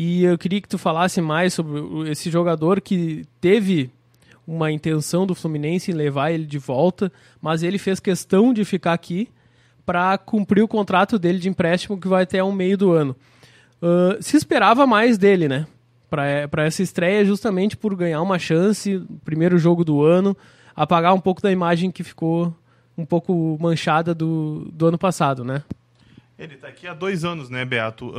E 0.00 0.22
eu 0.22 0.38
queria 0.38 0.60
que 0.60 0.68
tu 0.68 0.78
falasse 0.78 1.20
mais 1.20 1.54
sobre 1.54 2.08
esse 2.08 2.30
jogador 2.30 2.80
que 2.80 3.26
teve 3.40 3.90
uma 4.46 4.70
intenção 4.70 5.26
do 5.26 5.34
Fluminense 5.34 5.90
em 5.90 5.94
levar 5.94 6.30
ele 6.30 6.46
de 6.46 6.56
volta, 6.56 7.10
mas 7.42 7.64
ele 7.64 7.78
fez 7.78 7.98
questão 7.98 8.54
de 8.54 8.64
ficar 8.64 8.92
aqui 8.92 9.28
para 9.84 10.16
cumprir 10.16 10.62
o 10.62 10.68
contrato 10.68 11.18
dele 11.18 11.40
de 11.40 11.48
empréstimo 11.48 11.98
que 11.98 12.06
vai 12.06 12.22
até 12.22 12.40
o 12.40 12.52
meio 12.52 12.78
do 12.78 12.92
ano. 12.92 13.16
Uh, 13.82 14.22
se 14.22 14.36
esperava 14.36 14.86
mais 14.86 15.18
dele, 15.18 15.48
né? 15.48 15.66
Para 16.08 16.64
essa 16.64 16.80
estreia, 16.80 17.24
justamente 17.24 17.76
por 17.76 17.96
ganhar 17.96 18.22
uma 18.22 18.38
chance, 18.38 19.02
primeiro 19.24 19.58
jogo 19.58 19.84
do 19.84 20.04
ano, 20.04 20.36
apagar 20.76 21.12
um 21.12 21.20
pouco 21.20 21.42
da 21.42 21.50
imagem 21.50 21.90
que 21.90 22.04
ficou 22.04 22.54
um 22.96 23.04
pouco 23.04 23.58
manchada 23.60 24.14
do, 24.14 24.70
do 24.72 24.86
ano 24.86 24.96
passado, 24.96 25.42
né? 25.42 25.64
Ele 26.38 26.54
está 26.54 26.68
aqui 26.68 26.86
há 26.86 26.94
dois 26.94 27.24
anos, 27.24 27.50
né, 27.50 27.64
Beato? 27.64 28.14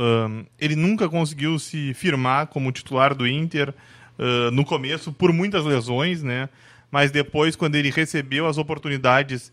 Ele 0.58 0.76
nunca 0.76 1.08
conseguiu 1.08 1.58
se 1.58 1.94
firmar 1.94 2.48
como 2.48 2.70
titular 2.70 3.14
do 3.14 3.26
Inter 3.26 3.70
uh, 3.70 4.50
no 4.50 4.62
começo, 4.62 5.10
por 5.10 5.32
muitas 5.32 5.64
lesões, 5.64 6.22
né? 6.22 6.50
Mas 6.90 7.10
depois, 7.10 7.56
quando 7.56 7.76
ele 7.76 7.90
recebeu 7.90 8.46
as 8.46 8.58
oportunidades, 8.58 9.50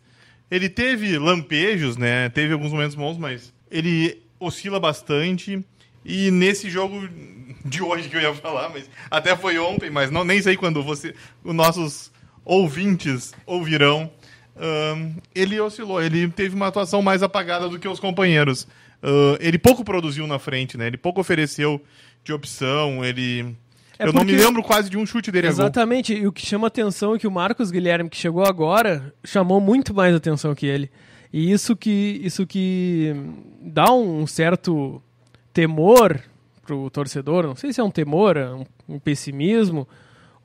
ele 0.52 0.68
teve 0.68 1.18
lampejos, 1.18 1.96
né? 1.96 2.28
Teve 2.28 2.52
alguns 2.52 2.74
momentos 2.74 2.96
bons, 2.96 3.18
mas 3.18 3.54
ele 3.72 4.22
oscila 4.38 4.82
bastante. 4.82 5.64
E 6.04 6.30
nesse 6.30 6.70
jogo 6.70 7.08
de 7.64 7.82
hoje 7.82 8.10
que 8.10 8.18
eu 8.18 8.22
ia 8.22 8.34
falar, 8.34 8.68
mas 8.70 8.90
até 9.10 9.34
foi 9.38 9.58
ontem, 9.60 9.90
mas 9.90 10.12
não 10.12 10.26
nem 10.26 10.42
sei 10.42 10.58
quando 10.58 10.84
você, 10.84 11.16
os 11.42 11.56
nossos 11.56 12.12
ouvintes 12.44 13.34
ouvirão 13.46 14.12
uh, 14.58 15.22
ele 15.34 15.60
oscilou, 15.60 16.02
ele 16.02 16.28
teve 16.28 16.56
uma 16.56 16.68
atuação 16.68 17.02
mais 17.02 17.24
apagada 17.24 17.70
do 17.70 17.80
que 17.80 17.88
os 17.88 18.00
companheiros. 18.00 18.64
Uh, 19.04 19.38
ele 19.40 19.58
pouco 19.58 19.84
produziu 19.84 20.26
na 20.28 20.40
frente, 20.40 20.78
né? 20.78 20.88
Ele 20.88 20.98
pouco 20.98 21.22
ofereceu 21.22 21.82
de 22.24 22.34
opção, 22.34 23.06
ele... 23.06 23.56
É 24.00 24.04
eu 24.06 24.14
porque... 24.14 24.18
não 24.18 24.26
me 24.26 24.36
lembro 24.36 24.62
quase 24.62 24.90
de 24.90 24.98
um 24.98 25.06
chute 25.06 25.32
dele 25.32 25.48
Exatamente, 25.48 26.14
e 26.14 26.28
o 26.28 26.32
que 26.32 26.46
chama 26.46 26.68
atenção 26.68 27.16
é 27.16 27.20
que 27.20 27.28
o 27.28 27.32
Marcos 27.32 27.72
Guilherme, 27.72 28.10
que 28.10 28.18
chegou 28.18 28.44
agora, 28.44 29.14
chamou 29.24 29.60
muito 29.60 29.94
mais 29.94 30.16
atenção 30.16 30.54
que 30.54 30.68
ele. 30.68 30.92
E 31.34 31.52
isso 31.52 31.76
que, 31.76 32.22
isso 32.24 32.46
que 32.46 33.16
dá 33.62 33.92
um 33.92 34.28
certo 34.28 35.02
temor 35.52 36.20
pro 36.66 36.90
torcedor, 36.90 37.48
não 37.48 37.56
sei 37.56 37.74
se 37.74 37.82
é 37.82 37.84
um 37.84 37.90
temor, 37.90 38.38
é 38.38 38.50
um, 38.52 38.66
um 38.88 39.00
pessimismo, 39.00 39.88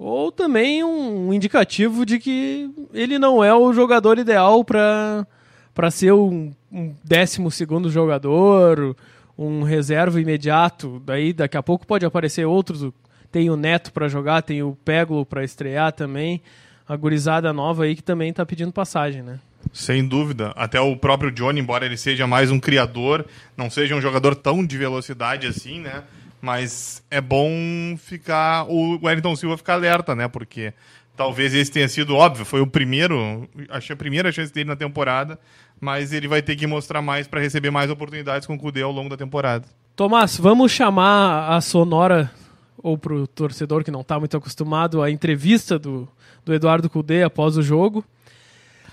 ou 0.02 0.32
também 0.32 0.82
um 0.82 1.32
indicativo 1.32 2.04
de 2.04 2.18
que 2.18 2.68
ele 2.92 3.18
não 3.18 3.42
é 3.42 3.54
o 3.54 3.73
jogador 3.73 4.18
ideal 4.18 4.64
para 4.64 5.26
para 5.75 5.90
ser 5.90 6.12
um, 6.12 6.52
um 6.71 6.94
décimo 7.02 7.50
segundo 7.50 7.90
jogador, 7.90 8.94
um 9.38 9.62
reserva 9.62 10.21
imediato. 10.21 11.00
Daí 11.06 11.32
daqui 11.32 11.56
a 11.56 11.62
pouco 11.62 11.87
pode 11.87 12.04
aparecer 12.04 12.44
outros. 12.44 12.92
Tem 13.30 13.49
o 13.49 13.56
Neto 13.56 13.90
para 13.90 14.06
jogar, 14.09 14.42
tem 14.42 14.62
o 14.62 14.76
Peglo 14.85 15.25
para 15.25 15.42
estrear 15.42 15.92
também. 15.92 16.42
A 16.87 16.94
gurizada 16.94 17.52
nova 17.54 17.85
aí 17.85 17.97
que 17.97 18.02
também 18.02 18.28
está 18.28 18.44
pedindo 18.44 18.71
passagem, 18.71 19.23
né? 19.23 19.38
Sem 19.73 20.06
dúvida. 20.06 20.52
Até 20.56 20.78
o 20.78 20.94
próprio 20.94 21.30
Johnny, 21.30 21.61
embora 21.61 21.87
ele 21.87 21.97
seja 21.97 22.26
mais 22.26 22.50
um 22.50 22.61
criador, 22.61 23.25
não 23.56 23.71
seja 23.71 23.94
um 23.94 24.00
jogador 24.00 24.35
tão 24.35 24.66
de 24.66 24.76
velocidade 24.76 25.47
assim, 25.47 25.80
né? 25.80 26.02
Mas 26.42 27.04
é 27.08 27.20
bom 27.20 27.96
ficar. 27.96 28.66
O 28.68 28.99
Wellington 29.00 29.37
Silva 29.37 29.56
ficar 29.56 29.75
alerta, 29.75 30.16
né? 30.16 30.26
Porque 30.26 30.75
talvez 31.16 31.54
esse 31.54 31.70
tenha 31.70 31.88
sido 31.88 32.16
óbvio, 32.16 32.44
foi 32.44 32.61
o 32.61 32.66
primeiro. 32.66 33.49
A 33.70 33.96
primeira 33.96 34.32
chance 34.32 34.52
dele 34.52 34.68
na 34.68 34.76
temporada. 34.76 35.38
Mas 35.80 36.12
ele 36.12 36.26
vai 36.26 36.42
ter 36.42 36.56
que 36.56 36.66
mostrar 36.66 37.00
mais 37.00 37.28
para 37.28 37.40
receber 37.40 37.70
mais 37.70 37.90
oportunidades 37.90 38.46
com 38.46 38.54
o 38.54 38.58
Cudê 38.58 38.82
ao 38.82 38.90
longo 38.90 39.08
da 39.08 39.16
temporada. 39.16 39.64
Tomás, 39.94 40.37
vamos 40.37 40.72
chamar 40.72 41.49
a 41.49 41.61
sonora, 41.61 42.30
ou 42.78 42.96
para 42.96 43.14
o 43.14 43.26
torcedor 43.26 43.84
que 43.84 43.90
não 43.90 44.00
está 44.00 44.18
muito 44.18 44.37
acostumado, 44.37 45.02
a 45.02 45.11
entrevista 45.11 45.78
do, 45.78 46.08
do 46.44 46.54
Eduardo 46.54 46.88
Cudê 46.88 47.22
após 47.22 47.56
o 47.56 47.62
jogo. 47.62 48.04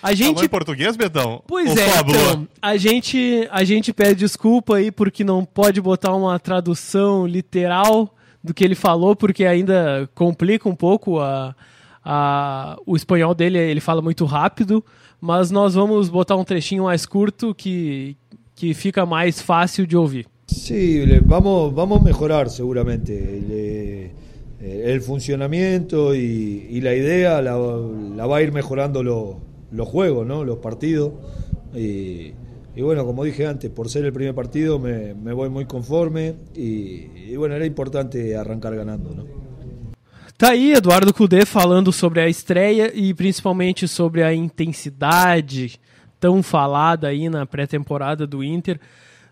A 0.01 0.13
gente... 0.13 0.27
Falou 0.27 0.45
em 0.45 0.49
português, 0.49 0.95
Betão? 0.95 1.43
Pois 1.45 1.69
Ou 1.69 1.77
é, 1.77 1.99
então, 1.99 2.47
a 2.61 2.77
gente, 2.77 3.47
a 3.51 3.63
gente 3.63 3.91
pede 3.91 4.15
desculpa 4.15 4.77
aí 4.77 4.91
porque 4.91 5.23
não 5.23 5.43
pode 5.43 5.81
botar 5.81 6.13
uma 6.15 6.39
tradução 6.39 7.27
literal 7.27 8.13
do 8.43 8.53
que 8.53 8.63
ele 8.63 8.75
falou, 8.75 9.15
porque 9.15 9.45
ainda 9.45 10.09
complica 10.15 10.69
um 10.69 10.75
pouco 10.75 11.19
a, 11.19 11.53
a, 12.03 12.77
o 12.85 12.95
espanhol 12.95 13.35
dele, 13.35 13.57
ele 13.57 13.81
fala 13.81 14.01
muito 14.01 14.23
rápido, 14.25 14.83
mas 15.19 15.51
nós 15.51 15.73
vamos 15.73 16.07
botar 16.09 16.37
um 16.37 16.45
trechinho 16.45 16.85
mais 16.85 17.05
curto 17.05 17.53
que, 17.53 18.15
que 18.55 18.73
fica 18.73 19.05
mais 19.05 19.41
fácil 19.41 19.85
de 19.85 19.97
ouvir. 19.97 20.25
Sí, 20.47 21.05
vamos, 21.25 21.73
vamos 21.73 21.99
a 21.99 22.03
mejorar 22.03 22.49
seguramente 22.49 23.13
el, 23.13 24.11
el 24.61 25.01
funcionamiento 25.01 26.15
y, 26.15 26.67
y 26.69 26.81
la 26.81 26.95
idea 26.95 27.41
la, 27.41 27.57
la 28.15 28.25
va 28.25 28.37
a 28.37 28.41
ir 28.41 28.51
mejorando 28.51 29.03
lo, 29.03 29.48
los 29.71 29.87
juegos, 29.87 30.25
¿no? 30.25 30.43
los 30.43 30.57
partidos. 30.57 31.13
Y, 31.73 32.33
y, 32.75 32.81
bueno, 32.81 33.05
como 33.05 33.23
dije 33.23 33.45
antes, 33.45 33.69
por 33.69 33.89
ser 33.89 34.05
el 34.05 34.13
primer 34.13 34.33
partido 34.33 34.79
me, 34.79 35.13
me 35.13 35.33
voy 35.33 35.49
muy 35.49 35.65
conforme 35.65 36.35
y, 36.55 37.31
y, 37.31 37.35
bueno, 37.35 37.55
era 37.55 37.65
importante 37.65 38.35
arrancar 38.35 38.75
ganando. 38.75 39.11
¿no? 39.13 39.25
Tá 40.37 40.51
aí 40.51 40.71
Eduardo 40.71 41.13
Cudê 41.13 41.45
falando 41.45 41.91
sobre 41.91 42.21
a 42.21 42.29
estreia 42.29 42.91
e 42.95 43.13
principalmente 43.13 43.87
sobre 43.87 44.23
a 44.23 44.33
intensidade 44.33 45.79
tão 46.19 46.43
falada 46.43 47.07
aí 47.07 47.29
na 47.29 47.45
pré-temporada 47.45 48.27
do 48.27 48.43
Inter. 48.43 48.79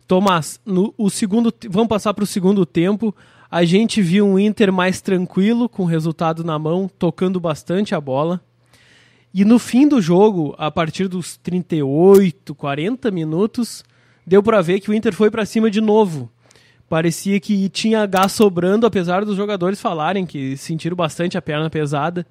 Tomás, 0.08 0.60
no 0.66 0.94
o 0.98 1.10
segundo, 1.10 1.54
vamos 1.70 1.90
passar 1.90 2.14
para 2.14 2.24
o 2.24 2.28
segundo 2.28 2.66
tempo. 2.66 3.16
A 3.50 3.64
gente 3.64 4.02
viu 4.02 4.26
um 4.26 4.40
Inter 4.40 4.72
mais 4.72 5.02
tranquilo, 5.02 5.70
com 5.70 5.84
o 5.84 5.86
resultado 5.86 6.44
na 6.44 6.58
mão, 6.58 6.90
tocando 7.00 7.40
bastante 7.40 7.96
a 7.96 8.02
bola. 8.02 8.42
E 9.38 9.46
no 9.46 9.60
fim 9.60 9.88
do 9.88 10.02
jogo, 10.02 10.56
a 10.58 10.72
partir 10.72 11.08
dos 11.08 11.38
38, 11.38 12.56
40 12.56 13.12
minutos, 13.12 13.86
deu 14.26 14.42
para 14.42 14.64
ver 14.64 14.80
que 14.80 14.90
o 14.90 14.94
Inter 14.96 15.14
foi 15.14 15.30
para 15.30 15.46
cima 15.46 15.70
de 15.70 15.80
novo. 15.80 16.28
Parecia 16.90 17.40
que 17.40 17.70
tinha 17.70 18.04
gás 18.08 18.32
sobrando, 18.32 18.88
apesar 18.88 19.24
dos 19.24 19.38
jogadores 19.38 19.80
falarem 19.80 20.26
que 20.26 20.58
sentiram 20.58 20.96
bastante 20.96 21.38
a 21.38 21.42
perna 21.44 21.70
pesada 21.70 22.26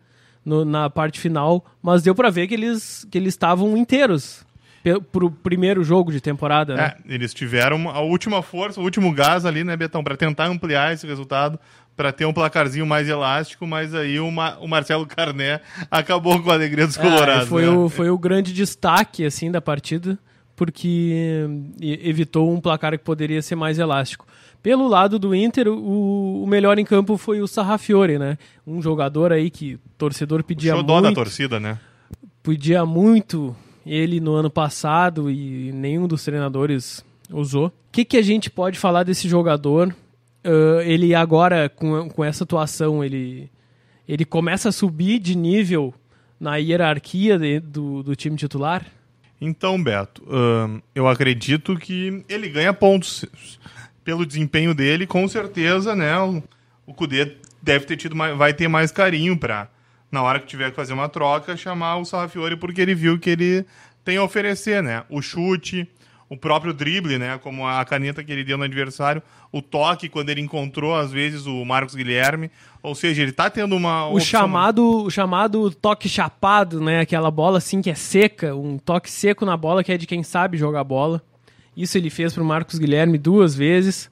no, 0.44 0.64
na 0.64 0.90
parte 0.90 1.20
final, 1.20 1.64
mas 1.80 2.02
deu 2.02 2.12
para 2.12 2.28
ver 2.28 2.48
que 2.48 2.54
eles 2.54 3.06
que 3.08 3.16
eles 3.16 3.34
estavam 3.34 3.76
inteiros. 3.76 4.44
Pro 5.12 5.30
primeiro 5.30 5.84
jogo 5.84 6.10
de 6.10 6.20
temporada, 6.20 6.74
né? 6.74 6.94
É, 7.08 7.14
eles 7.14 7.32
tiveram 7.32 7.88
a 7.88 8.00
última 8.00 8.42
força, 8.42 8.80
o 8.80 8.84
último 8.84 9.12
gás 9.12 9.44
ali, 9.44 9.62
né, 9.62 9.76
Betão, 9.76 10.02
para 10.02 10.16
tentar 10.16 10.46
ampliar 10.46 10.92
esse 10.92 11.06
resultado, 11.06 11.58
para 11.96 12.12
ter 12.12 12.26
um 12.26 12.32
placarzinho 12.32 12.84
mais 12.86 13.08
elástico, 13.08 13.66
mas 13.66 13.94
aí 13.94 14.20
o, 14.20 14.30
Ma- 14.30 14.58
o 14.60 14.68
Marcelo 14.68 15.06
Carné 15.06 15.60
acabou 15.90 16.42
com 16.42 16.50
a 16.50 16.54
alegria 16.54 16.86
dos 16.86 16.98
É, 16.98 17.00
colorados. 17.02 17.48
foi, 17.48 17.62
né? 17.62 17.70
o, 17.70 17.88
foi 17.88 18.10
o 18.10 18.18
grande 18.18 18.52
destaque 18.52 19.24
assim 19.24 19.50
da 19.50 19.60
partida, 19.62 20.18
porque 20.54 21.44
evitou 21.80 22.52
um 22.52 22.60
placar 22.60 22.92
que 22.92 23.04
poderia 23.04 23.40
ser 23.42 23.56
mais 23.56 23.78
elástico. 23.78 24.26
Pelo 24.62 24.88
lado 24.88 25.18
do 25.18 25.34
Inter, 25.34 25.68
o, 25.68 26.42
o 26.42 26.46
melhor 26.46 26.78
em 26.78 26.84
campo 26.84 27.16
foi 27.16 27.40
o 27.40 27.46
Sarrafiore, 27.46 28.18
né? 28.18 28.36
Um 28.66 28.82
jogador 28.82 29.32
aí 29.32 29.48
que 29.50 29.74
o 29.74 29.80
torcedor 29.96 30.42
pedia 30.42 30.72
Xodó 30.74 30.94
muito, 30.94 31.04
da 31.08 31.12
torcida, 31.12 31.60
né? 31.60 31.78
pedia 32.42 32.84
muito 32.84 33.54
ele 33.84 34.20
no 34.20 34.34
ano 34.34 34.50
passado 34.50 35.30
e 35.30 35.70
nenhum 35.72 36.06
dos 36.08 36.24
treinadores 36.24 37.04
usou. 37.30 37.66
O 37.68 37.72
que, 37.92 38.04
que 38.04 38.16
a 38.16 38.22
gente 38.22 38.50
pode 38.50 38.78
falar 38.78 39.02
desse 39.04 39.28
jogador? 39.28 39.94
Ah, 40.46 40.82
ele 40.84 41.14
agora, 41.14 41.68
com, 41.68 42.08
com 42.08 42.24
essa 42.24 42.44
atuação, 42.44 43.02
ele, 43.04 43.50
ele 44.08 44.24
começa 44.24 44.68
a 44.68 44.72
subir 44.72 45.18
de 45.18 45.36
nível 45.36 45.92
na 46.38 46.56
hierarquia 46.56 47.38
de- 47.38 47.60
do, 47.60 48.02
do 48.02 48.14
time 48.14 48.36
titular? 48.36 48.84
Então, 49.40 49.82
Beto, 49.82 50.22
ahn, 50.30 50.80
eu 50.94 51.06
acredito 51.08 51.76
que 51.76 52.24
ele 52.28 52.48
ganha 52.48 52.72
pontos 52.72 53.24
pelo 54.04 54.24
desempenho 54.24 54.74
dele, 54.74 55.06
com 55.06 55.26
certeza, 55.28 55.94
né? 55.94 56.16
O, 56.18 56.42
o 56.86 56.94
Cudê 56.94 57.36
deve 57.60 57.84
ter 57.84 57.96
tido 57.96 58.14
mais, 58.14 58.36
vai 58.36 58.54
ter 58.54 58.68
mais 58.68 58.90
carinho 58.92 59.36
pra, 59.36 59.68
na 60.10 60.22
hora 60.22 60.38
que 60.40 60.46
tiver 60.46 60.70
que 60.70 60.76
fazer 60.76 60.92
uma 60.92 61.08
troca, 61.08 61.56
chamar 61.56 61.96
o 61.96 62.04
Sarrafiore, 62.04 62.56
porque 62.56 62.80
ele 62.80 62.94
viu 62.94 63.18
que 63.18 63.28
ele 63.30 63.66
tem 64.04 64.16
a 64.16 64.22
oferecer, 64.22 64.82
né? 64.82 65.02
O 65.10 65.20
chute, 65.20 65.86
o 66.28 66.36
próprio 66.36 66.72
drible, 66.72 67.18
né? 67.18 67.38
Como 67.38 67.66
a 67.66 67.84
caneta 67.84 68.22
que 68.22 68.32
ele 68.32 68.44
deu 68.44 68.58
no 68.58 68.64
adversário, 68.64 69.22
o 69.52 69.62
toque 69.62 70.08
quando 70.08 70.30
ele 70.30 70.40
encontrou, 70.40 70.94
às 70.94 71.12
vezes, 71.12 71.46
o 71.46 71.64
Marcos 71.64 71.94
Guilherme. 71.94 72.50
Ou 72.82 72.94
seja, 72.94 73.22
ele 73.22 73.32
tá 73.32 73.48
tendo 73.48 73.76
uma. 73.76 74.08
O 74.08 74.20
chamado, 74.20 75.04
o 75.04 75.10
chamado 75.10 75.70
toque 75.70 76.08
chapado, 76.08 76.80
né? 76.80 77.00
Aquela 77.00 77.30
bola 77.30 77.58
assim 77.58 77.80
que 77.80 77.90
é 77.90 77.94
seca, 77.94 78.54
um 78.54 78.78
toque 78.78 79.10
seco 79.10 79.44
na 79.44 79.56
bola 79.56 79.84
que 79.84 79.92
é 79.92 79.96
de 79.96 80.06
quem 80.06 80.22
sabe 80.22 80.56
jogar 80.56 80.84
bola. 80.84 81.22
Isso 81.76 81.98
ele 81.98 82.10
fez 82.10 82.32
pro 82.32 82.44
Marcos 82.44 82.78
Guilherme 82.78 83.18
duas 83.18 83.54
vezes 83.54 84.10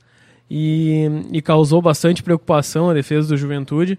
e, 0.51 1.07
e 1.33 1.41
causou 1.41 1.81
bastante 1.81 2.23
preocupação 2.23 2.91
a 2.91 2.95
defesa 2.95 3.29
do 3.29 3.37
Juventude. 3.37 3.99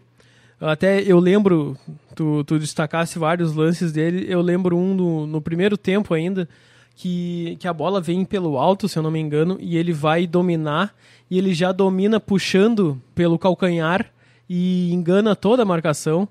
Até 0.62 1.02
eu 1.02 1.20
lembro, 1.20 1.78
tu, 2.16 2.44
tu 2.46 2.58
destacasse 2.58 3.20
vários 3.20 3.54
lances 3.54 3.92
dele, 3.92 4.26
eu 4.30 4.42
lembro 4.42 4.78
um 4.78 4.94
no, 4.94 5.28
no 5.28 5.42
primeiro 5.42 5.78
tempo 5.78 6.14
ainda, 6.14 6.48
que, 6.96 7.58
que 7.60 7.68
a 7.68 7.74
bola 7.74 8.00
vem 8.00 8.24
pelo 8.24 8.58
alto, 8.58 8.88
se 8.88 8.98
eu 8.98 9.04
não 9.04 9.12
me 9.12 9.20
engano, 9.20 9.58
e 9.60 9.78
ele 9.78 9.92
vai 9.92 10.26
dominar, 10.26 10.96
e 11.30 11.38
ele 11.38 11.54
já 11.54 11.72
domina 11.72 12.20
puxando 12.20 13.02
pelo 13.14 13.38
calcanhar 13.38 14.06
e 14.50 14.94
engana 14.94 15.36
toda 15.36 15.64
a 15.64 15.66
marcação. 15.66 16.28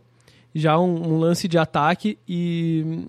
Já 0.57 0.79
um, 0.79 1.15
um 1.15 1.19
lance 1.19 1.49
de 1.49 1.59
ataque 1.59 2.17
e 2.29 3.07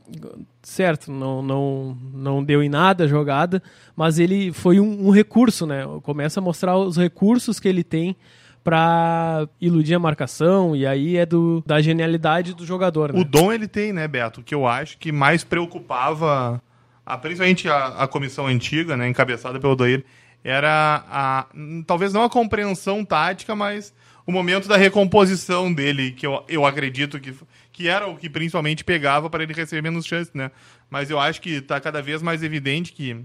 certo, 0.63 1.12
não, 1.12 1.43
não, 1.43 1.97
não 2.12 2.43
deu 2.43 2.63
em 2.63 2.69
nada 2.69 3.03
a 3.03 3.07
jogada, 3.07 3.62
mas 3.95 4.17
ele 4.17 4.51
foi 4.51 4.79
um, 4.79 5.07
um 5.07 5.12
recurso, 5.12 5.67
né? 5.67 5.85
Começa 6.01 6.39
a 6.39 6.43
mostrar 6.43 6.75
os 6.75 6.97
recursos 6.97 7.59
que 7.59 7.67
ele 7.67 7.83
tem 7.83 8.15
para 8.63 9.47
iludir 9.62 9.93
a 9.93 10.00
marcação 10.00 10.75
e 10.75 10.88
aí 10.88 11.17
é 11.17 11.25
do, 11.25 11.63
da 11.67 11.79
genialidade 11.79 12.55
do 12.55 12.65
jogador, 12.65 13.13
né? 13.13 13.21
O 13.21 13.24
dom 13.24 13.53
ele 13.53 13.67
tem, 13.67 13.93
né, 13.93 14.07
Beto? 14.07 14.41
Que 14.41 14.55
eu 14.55 14.65
acho 14.65 14.97
que 14.97 15.12
mais 15.12 15.43
preocupava, 15.43 16.59
a, 17.05 17.17
principalmente 17.17 17.69
a, 17.69 17.88
a 17.88 18.07
comissão 18.07 18.47
antiga, 18.47 18.97
né, 18.97 19.07
encabeçada 19.07 19.59
pelo 19.59 19.75
Doir, 19.75 20.03
era 20.43 21.03
a, 21.09 21.47
talvez 21.85 22.13
não 22.13 22.24
a 22.24 22.29
compreensão 22.29 23.03
tática, 23.03 23.55
mas 23.55 23.93
o 24.25 24.31
momento 24.31 24.67
da 24.67 24.77
recomposição 24.77 25.71
dele, 25.71 26.12
que 26.12 26.25
eu, 26.25 26.43
eu 26.47 26.65
acredito 26.65 27.19
que, 27.19 27.33
que 27.71 27.88
era 27.88 28.07
o 28.07 28.17
que 28.17 28.29
principalmente 28.29 28.83
pegava 28.83 29.29
para 29.29 29.43
ele 29.43 29.53
receber 29.53 29.81
menos 29.81 30.05
chances, 30.05 30.33
né? 30.33 30.50
Mas 30.89 31.09
eu 31.09 31.19
acho 31.19 31.41
que 31.41 31.51
está 31.51 31.79
cada 31.79 32.01
vez 32.01 32.21
mais 32.21 32.41
evidente 32.41 32.91
que 32.91 33.15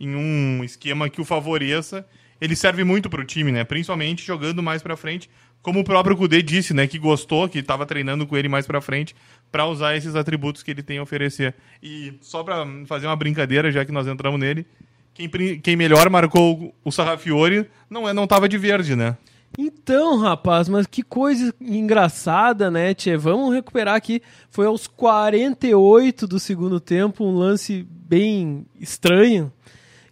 em 0.00 0.14
um 0.14 0.64
esquema 0.64 1.08
que 1.08 1.20
o 1.20 1.24
favoreça, 1.24 2.06
ele 2.40 2.54
serve 2.54 2.84
muito 2.84 3.10
para 3.10 3.20
o 3.20 3.24
time, 3.24 3.52
né? 3.52 3.64
Principalmente 3.64 4.24
jogando 4.24 4.62
mais 4.62 4.82
para 4.82 4.96
frente, 4.96 5.28
como 5.62 5.80
o 5.80 5.84
próprio 5.84 6.16
Kudê 6.16 6.42
disse, 6.42 6.72
né? 6.72 6.86
Que 6.86 6.98
gostou, 6.98 7.48
que 7.48 7.58
estava 7.58 7.84
treinando 7.86 8.26
com 8.26 8.36
ele 8.36 8.48
mais 8.48 8.66
para 8.66 8.80
frente, 8.80 9.14
para 9.50 9.66
usar 9.66 9.96
esses 9.96 10.14
atributos 10.14 10.62
que 10.62 10.70
ele 10.70 10.82
tem 10.82 10.98
a 10.98 11.02
oferecer. 11.02 11.54
E 11.82 12.14
só 12.20 12.42
para 12.42 12.66
fazer 12.86 13.06
uma 13.06 13.16
brincadeira, 13.16 13.70
já 13.70 13.84
que 13.84 13.92
nós 13.92 14.06
entramos 14.06 14.38
nele, 14.38 14.66
quem, 15.14 15.28
quem 15.60 15.76
melhor 15.76 16.08
marcou 16.08 16.74
o 16.84 16.92
Sarrafiore 16.92 17.68
não 17.90 18.08
é, 18.08 18.12
não 18.12 18.26
tava 18.26 18.48
de 18.48 18.56
verde, 18.56 18.94
né? 18.94 19.16
Então, 19.56 20.18
rapaz, 20.18 20.68
mas 20.68 20.86
que 20.86 21.02
coisa 21.02 21.54
engraçada, 21.60 22.70
né, 22.70 22.92
Tchê? 22.92 23.16
Vamos 23.16 23.54
recuperar 23.54 23.94
aqui. 23.94 24.22
Foi 24.50 24.66
aos 24.66 24.86
48 24.86 26.26
do 26.26 26.38
segundo 26.38 26.78
tempo, 26.78 27.24
um 27.24 27.34
lance 27.34 27.86
bem 27.90 28.66
estranho, 28.78 29.50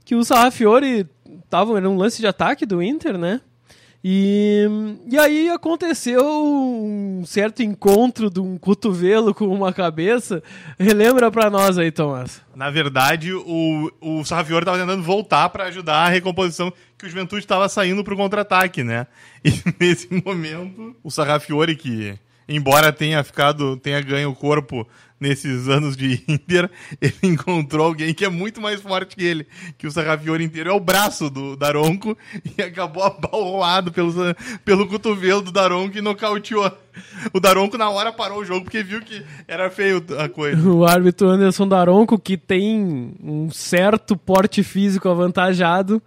que 0.05 0.15
o 0.15 0.25
Sarrafiore 0.25 1.07
tava, 1.51 1.77
era 1.77 1.89
um 1.89 1.97
lance 1.97 2.21
de 2.21 2.27
ataque 2.27 2.65
do 2.65 2.83
Inter, 2.83 3.19
né? 3.19 3.41
E, 4.05 4.67
e 5.11 5.19
aí 5.19 5.49
aconteceu 5.49 6.23
um 6.25 7.25
certo 7.27 7.63
encontro 7.63 8.31
de 8.31 8.41
um 8.41 8.57
cotovelo 8.57 9.35
com 9.35 9.47
uma 9.47 9.73
cabeça. 9.73 10.43
Relembra 10.79 11.31
pra 11.31 11.51
nós 11.51 11.77
aí, 11.77 11.91
Tomás. 11.91 12.41
Na 12.55 12.71
verdade, 12.71 13.33
o, 13.33 13.91
o 14.01 14.25
Sarrafiore 14.25 14.63
estava 14.63 14.79
tentando 14.79 15.03
voltar 15.03 15.49
para 15.49 15.65
ajudar 15.65 16.07
a 16.07 16.09
recomposição 16.09 16.73
que 16.97 17.07
o 17.07 17.09
Juventude 17.09 17.43
estava 17.43 17.69
saindo 17.69 18.05
para 18.05 18.15
o 18.15 18.17
contra-ataque, 18.17 18.85
né? 18.85 19.07
E 19.45 19.51
nesse 19.79 20.09
momento, 20.25 20.95
o 21.03 21.11
Sarrafiore, 21.11 21.77
que 21.77 22.19
embora 22.49 22.93
tenha 22.93 23.23
ficado, 23.25 23.77
tenha 23.77 24.01
ganho 24.01 24.31
o 24.31 24.37
corpo 24.37 24.87
nesses 25.21 25.69
anos 25.69 25.97
de 25.97 26.23
Inter, 26.29 26.71
ele 27.01 27.15
encontrou 27.23 27.87
alguém 27.87 28.13
que 28.13 28.25
é 28.25 28.29
muito 28.29 28.61
mais 28.61 28.81
forte 28.81 29.17
que 29.17 29.25
ele, 29.25 29.47
que 29.79 29.87
o 29.87 29.91
Sarrafiore 29.91 30.45
inteiro 30.45 30.71
é 30.71 30.73
o 30.73 30.81
braço 30.81 31.31
do 31.31 31.57
Daronco 31.57 32.17
e 32.57 32.63
acabou 32.63 33.03
abalroado 33.03 33.93
pelo, 33.93 34.13
pelo 34.65 34.87
cotovelo 34.87 35.43
do 35.43 35.53
Daronco 35.53 35.97
e 35.97 36.03
nocauteou. 36.03 36.71
O 37.33 37.41
Daronco 37.41 37.77
na 37.77 37.91
hora 37.91 38.13
parou 38.13 38.41
o 38.41 38.45
jogo 38.45 38.65
porque 38.65 38.83
viu 38.83 39.01
que 39.03 39.23
era 39.47 39.71
feio 39.71 40.05
a 40.19 40.29
coisa. 40.29 40.57
O 40.77 40.85
árbitro 40.85 41.29
Anderson 41.29 41.69
Daronco, 41.69 42.19
que 42.19 42.37
tem 42.37 43.15
um 43.23 43.51
certo 43.51 44.17
porte 44.17 44.63
físico 44.63 45.09
avantajado. 45.09 46.03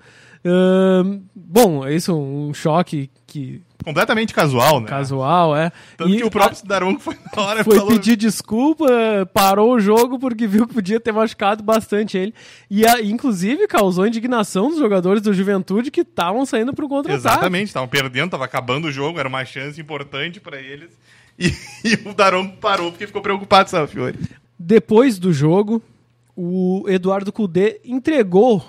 Bom, 1.35 1.85
é 1.85 1.93
isso, 1.93 2.15
um 2.15 2.53
choque 2.53 3.09
que 3.27 3.61
Completamente 3.83 4.33
casual, 4.33 4.81
né? 4.81 4.87
casual, 4.87 5.55
é. 5.55 5.71
Tanto 5.95 6.11
E 6.11 6.17
que 6.17 6.23
o 6.23 6.29
próprio 6.29 6.65
Daronco 6.65 6.99
foi 6.99 7.15
na 7.35 7.41
hora 7.41 7.63
foi 7.63 7.77
falou... 7.77 7.91
pedir 7.93 8.17
desculpa, 8.17 8.85
parou 9.33 9.73
o 9.73 9.79
jogo 9.79 10.19
porque 10.19 10.45
viu 10.45 10.67
que 10.67 10.73
podia 10.73 10.99
ter 10.99 11.13
machucado 11.13 11.63
bastante 11.63 12.17
ele. 12.17 12.33
E 12.69 12.85
a- 12.85 13.01
inclusive 13.01 13.67
causou 13.67 14.05
indignação 14.05 14.69
dos 14.69 14.79
jogadores 14.79 15.21
do 15.21 15.33
Juventude 15.33 15.89
que 15.91 16.01
estavam 16.01 16.45
saindo 16.45 16.73
pro 16.73 16.89
contra-ataque. 16.89 17.27
Exatamente, 17.27 17.67
estavam 17.67 17.87
perdendo, 17.87 18.25
estava 18.25 18.43
acabando 18.45 18.89
o 18.89 18.91
jogo, 18.91 19.17
era 19.17 19.29
uma 19.29 19.45
chance 19.45 19.79
importante 19.79 20.41
para 20.41 20.59
eles. 20.59 20.91
E, 21.37 21.47
e 21.87 22.09
o 22.09 22.13
Daronco 22.13 22.57
parou 22.57 22.91
porque 22.91 23.07
ficou 23.07 23.21
preocupado, 23.21 23.69
sabe, 23.69 23.87
Fiore? 23.87 24.19
Depois 24.57 25.17
do 25.17 25.31
jogo, 25.31 25.81
o 26.35 26.83
Eduardo 26.89 27.31
Cudê 27.31 27.79
entregou, 27.85 28.61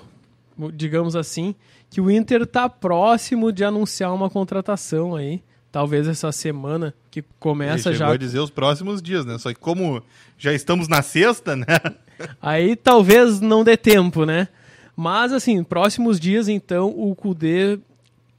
digamos 0.69 1.15
assim, 1.15 1.55
que 1.89 2.01
o 2.01 2.11
Inter 2.11 2.41
está 2.41 2.67
próximo 2.67 3.51
de 3.51 3.63
anunciar 3.63 4.13
uma 4.13 4.29
contratação 4.29 5.15
aí. 5.15 5.41
Talvez 5.71 6.05
essa 6.05 6.33
semana 6.33 6.93
que 7.09 7.23
começa 7.39 7.89
Ele 7.89 7.97
já. 7.97 8.11
a 8.11 8.17
dizer 8.17 8.39
os 8.39 8.49
próximos 8.49 9.01
dias, 9.01 9.25
né? 9.25 9.37
Só 9.37 9.49
que 9.53 9.59
como 9.59 10.03
já 10.37 10.51
estamos 10.53 10.89
na 10.89 11.01
sexta, 11.01 11.55
né? 11.55 11.65
Aí 12.41 12.75
talvez 12.75 13.39
não 13.39 13.63
dê 13.63 13.77
tempo, 13.77 14.25
né? 14.25 14.49
Mas 14.97 15.31
assim, 15.31 15.63
próximos 15.63 16.19
dias 16.19 16.49
então 16.49 16.89
o 16.89 17.15
Cudê 17.15 17.79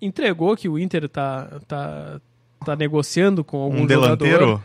entregou 0.00 0.54
que 0.56 0.68
o 0.68 0.78
Inter 0.78 1.08
tá, 1.08 1.58
tá, 1.66 2.20
tá 2.64 2.76
negociando 2.76 3.42
com 3.42 3.62
algum 3.62 3.82
Um 3.84 3.88
jogador. 3.88 4.16
delanteiro. 4.18 4.62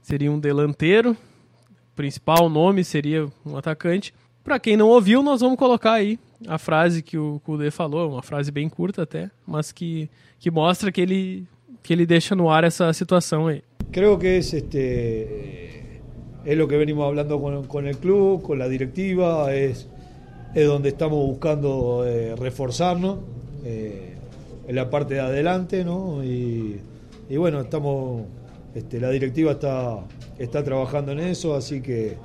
seria 0.00 0.30
um 0.30 0.38
delanteiro. 0.38 1.10
O 1.12 1.96
principal 1.96 2.48
nome 2.48 2.84
seria 2.84 3.26
um 3.44 3.56
atacante. 3.56 4.14
Pra 4.44 4.58
quem 4.58 4.76
não 4.76 4.88
ouviu, 4.88 5.22
nós 5.22 5.40
vamos 5.40 5.58
colocar 5.58 5.94
aí 5.94 6.18
a 6.46 6.58
frase 6.58 7.02
que 7.02 7.16
o 7.16 7.40
Kudê 7.42 7.70
falou, 7.70 8.12
uma 8.12 8.22
frase 8.22 8.52
bem 8.52 8.68
curta 8.68 9.02
até, 9.02 9.30
mas 9.46 9.72
que, 9.72 10.10
que 10.38 10.50
mostra 10.50 10.92
que 10.92 11.00
ele, 11.00 11.48
que 11.82 11.94
ele 11.94 12.04
deixa 12.04 12.34
no 12.36 12.50
ar 12.50 12.62
essa 12.62 12.92
situação 12.92 13.46
aí. 13.46 13.62
Creo 13.90 14.18
que 14.18 14.36
es 14.36 14.52
este 14.52 15.98
es 16.44 16.58
lo 16.58 16.68
que 16.68 16.76
venimos 16.76 17.06
hablando 17.06 17.40
con, 17.40 17.64
con 17.64 17.86
el 17.86 17.96
club, 17.96 18.42
con 18.42 18.58
la 18.58 18.68
directiva, 18.68 19.54
es, 19.54 19.88
es 20.54 20.66
donde 20.66 20.90
estamos 20.90 21.26
buscando 21.26 22.04
eh, 22.06 22.36
reforzarnos 22.36 23.20
eh, 23.64 24.14
en 24.68 24.76
la 24.76 24.90
parte 24.90 25.14
de 25.14 25.20
adelante, 25.20 25.84
¿no? 25.84 26.22
Y, 26.22 26.80
y 27.30 27.36
bueno, 27.38 27.62
estamos, 27.62 28.24
este, 28.74 29.00
la 29.00 29.08
directiva 29.08 29.52
está, 29.52 30.04
está 30.38 30.62
trabajando 30.62 31.12
en 31.12 31.20
eso, 31.20 31.54
así 31.54 31.80
que 31.80 32.18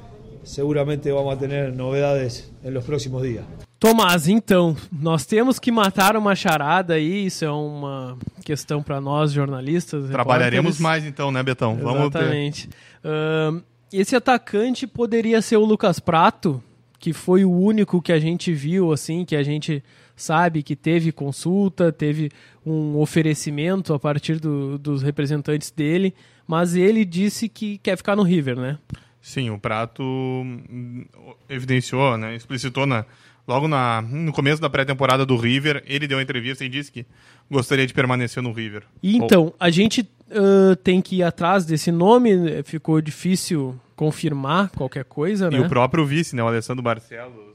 seguramente 0.43 1.12
vamos 1.12 1.34
a 1.34 1.38
tener 1.38 1.73
novedades 1.75 2.52
en 2.63 2.73
los 2.73 2.84
próximos 2.86 3.21
días. 3.23 3.45
Tomás, 3.80 4.28
então, 4.28 4.75
nós 4.91 5.25
temos 5.25 5.58
que 5.58 5.71
matar 5.71 6.17
uma 6.17 6.36
charada 6.36 6.95
aí, 6.95 7.25
isso 7.28 7.45
é 7.45 7.52
uma 7.52 8.17
questão 8.43 8.84
para 8.84 8.99
nós 8.99 9.32
jornalistas. 9.32 10.10
Trabalharemos 10.10 10.78
repórteres. 10.78 10.80
mais 10.82 11.06
então, 11.06 11.32
né, 11.32 11.41
Betão? 11.41 11.78
Vamos 11.78 12.10
ter. 12.12 12.19
Exatamente. 12.19 12.69
Ahn, 13.04 13.62
esse 13.91 14.15
atacante 14.15 14.86
poderia 14.86 15.41
ser 15.41 15.56
o 15.58 15.63
Lucas 15.65 15.97
Prato, 15.99 16.62
que 16.99 17.13
foi 17.13 17.45
o 17.45 17.52
único 17.52 18.02
que 18.02 18.12
a 18.12 18.19
gente 18.19 18.52
viu, 18.52 18.91
assim, 18.91 19.23
que 19.23 19.36
a 19.36 19.43
gente 19.43 19.82
sabe 20.13 20.62
que 20.62 20.75
teve 20.75 21.13
consulta, 21.13 21.89
teve 21.93 22.30
um 22.65 22.97
oferecimento 22.97 23.93
a 23.93 23.99
partir 23.99 24.38
do- 24.41 24.78
dos 24.78 25.02
representantes 25.02 25.71
dele, 25.71 26.13
mas 26.45 26.75
ele 26.75 27.06
disse 27.06 27.47
que 27.47 27.78
quer 27.78 27.95
ficar 27.95 28.17
no 28.17 28.23
River, 28.23 28.58
né? 28.58 28.78
Sim, 29.21 29.49
o 29.49 29.60
Prato 29.60 30.03
hum, 30.03 31.05
evidenciou, 31.49 32.17
né, 32.17 32.36
explicitou 32.36 32.86
na, 32.86 33.05
logo 33.47 33.67
na, 33.67 34.01
no 34.01 34.32
começo 34.32 34.62
da 34.62 34.69
pré-temporada 34.69 35.25
do 35.25 35.36
River, 35.36 35.84
ele 35.86 36.08
deu 36.08 36.17
uma 36.17 36.23
entrevista 36.23 36.63
e 36.63 36.69
disse 36.69 36.91
que 36.91 37.05
gostaria 37.51 37.86
de 37.86 37.93
permanecer 37.93 38.41
no 38.41 38.53
River. 38.53 38.84
E 39.03 39.17
então, 39.17 39.53
a 39.60 39.69
gente 39.69 40.08
ah, 40.32 40.75
tem 40.84 41.01
que 41.01 41.17
ir 41.17 41.23
atrás 41.23 41.65
desse 41.65 41.91
nome, 41.91 42.36
né? 42.36 42.63
ficou 42.63 43.01
difícil 43.01 43.79
confirmar 43.95 44.69
qualquer 44.69 45.03
coisa, 45.03 45.47
E 45.47 45.58
né? 45.58 45.60
o 45.60 45.67
próprio 45.67 46.05
vice, 46.05 46.36
né, 46.36 46.43
o 46.43 46.47
Alessandro 46.47 46.82
Barcelos, 46.82 47.48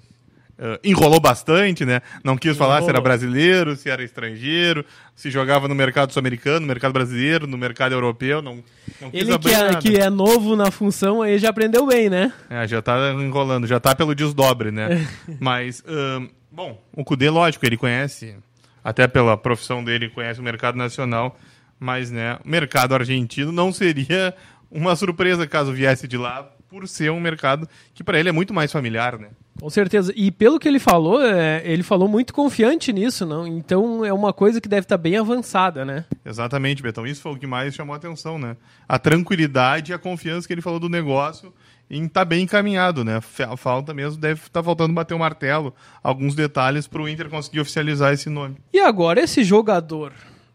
eh, 0.56 0.80
enrolou 0.84 1.18
bastante, 1.18 1.84
né? 1.84 2.00
Não 2.22 2.36
quis 2.36 2.56
falar 2.56 2.76
se 2.76 2.84
era 2.84 2.98
Enrolou. 2.98 3.02
brasileiro, 3.02 3.76
se 3.76 3.90
era 3.90 4.04
estrangeiro, 4.04 4.84
se 5.14 5.28
jogava 5.28 5.66
no 5.66 5.74
mercado 5.74 6.12
sul-americano, 6.12 6.60
no 6.60 6.66
mercado 6.66 6.92
brasileiro, 6.92 7.46
no 7.46 7.58
mercado 7.58 7.92
europeu, 7.92 8.40
não, 8.40 8.62
não 9.00 9.10
Ele 9.12 9.36
que 9.38 9.52
é, 9.52 9.74
que 9.76 9.96
é 9.96 10.08
novo 10.08 10.54
na 10.54 10.70
função, 10.70 11.22
aí 11.22 11.38
já 11.38 11.50
aprendeu 11.50 11.86
bem, 11.86 12.08
né? 12.08 12.32
É, 12.48 12.66
já 12.68 12.80
tá 12.80 13.12
enrolando, 13.12 13.66
já 13.66 13.80
tá 13.80 13.96
pelo 13.96 14.14
desdobre, 14.14 14.70
né? 14.70 15.06
Mas, 15.40 15.82
ahn, 15.88 16.28
bom, 16.52 16.80
o 16.92 17.04
Cudê, 17.04 17.28
lógico, 17.30 17.66
ele 17.66 17.76
conhece, 17.76 18.36
até 18.82 19.08
pela 19.08 19.36
profissão 19.36 19.82
dele, 19.82 20.08
conhece 20.08 20.38
o 20.38 20.44
mercado 20.44 20.76
nacional, 20.76 21.36
mas, 21.80 22.12
né, 22.12 22.38
o 22.44 22.48
mercado 22.48 22.94
argentino 22.94 23.50
não 23.50 23.72
seria 23.72 24.32
uma 24.70 24.94
surpresa 24.94 25.46
caso 25.48 25.72
viesse 25.72 26.06
de 26.06 26.16
lá, 26.16 26.48
por 26.68 26.86
ser 26.88 27.10
um 27.10 27.20
mercado 27.20 27.68
que 27.92 28.02
para 28.02 28.18
ele 28.18 28.28
é 28.28 28.32
muito 28.32 28.54
mais 28.54 28.70
familiar, 28.70 29.18
né? 29.18 29.28
Com 29.64 29.70
certeza. 29.70 30.12
E 30.14 30.30
pelo 30.30 30.58
que 30.60 30.68
ele 30.68 30.78
falou, 30.78 31.22
é, 31.24 31.62
ele 31.64 31.82
falou 31.82 32.06
muito 32.06 32.34
confiante 32.34 32.92
nisso, 32.92 33.24
não? 33.24 33.46
Então 33.46 34.04
é 34.04 34.12
uma 34.12 34.30
coisa 34.30 34.60
que 34.60 34.68
deve 34.68 34.84
estar 34.84 34.98
bem 34.98 35.16
avançada, 35.16 35.86
né? 35.86 36.04
Exatamente, 36.22 36.82
Betão. 36.82 37.06
Isso 37.06 37.22
foi 37.22 37.32
o 37.32 37.38
que 37.38 37.46
mais 37.46 37.74
chamou 37.74 37.94
a 37.94 37.96
atenção, 37.96 38.38
né? 38.38 38.58
A 38.86 38.98
tranquilidade 38.98 39.90
e 39.90 39.94
a 39.94 39.98
confiança 39.98 40.46
que 40.46 40.52
ele 40.52 40.60
falou 40.60 40.78
do 40.78 40.90
negócio 40.90 41.50
em 41.90 42.04
estar 42.04 42.26
bem 42.26 42.42
encaminhado, 42.42 43.02
né? 43.06 43.22
Fa- 43.22 43.56
Falta 43.56 43.94
mesmo, 43.94 44.20
deve 44.20 44.42
estar 44.42 44.62
faltando 44.62 44.92
bater 44.92 45.14
o 45.14 45.18
martelo, 45.18 45.74
alguns 46.02 46.34
detalhes 46.34 46.86
para 46.86 47.00
o 47.00 47.08
Inter 47.08 47.30
conseguir 47.30 47.60
oficializar 47.60 48.12
esse 48.12 48.28
nome. 48.28 48.56
E 48.70 48.78
agora, 48.80 49.22
esse 49.22 49.42
jogador, 49.42 50.12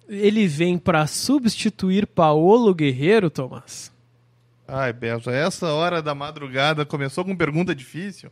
ele 0.08 0.46
vem 0.46 0.78
para 0.78 1.08
substituir 1.08 2.06
Paolo 2.06 2.76
Guerreiro, 2.76 3.32
Tomás? 3.32 3.92
Ai, 4.68 4.94
Beto, 4.94 5.32
essa 5.32 5.74
hora 5.74 6.00
da 6.00 6.14
madrugada 6.14 6.86
começou 6.86 7.26
com 7.26 7.36
pergunta 7.36 7.74
difícil. 7.74 8.30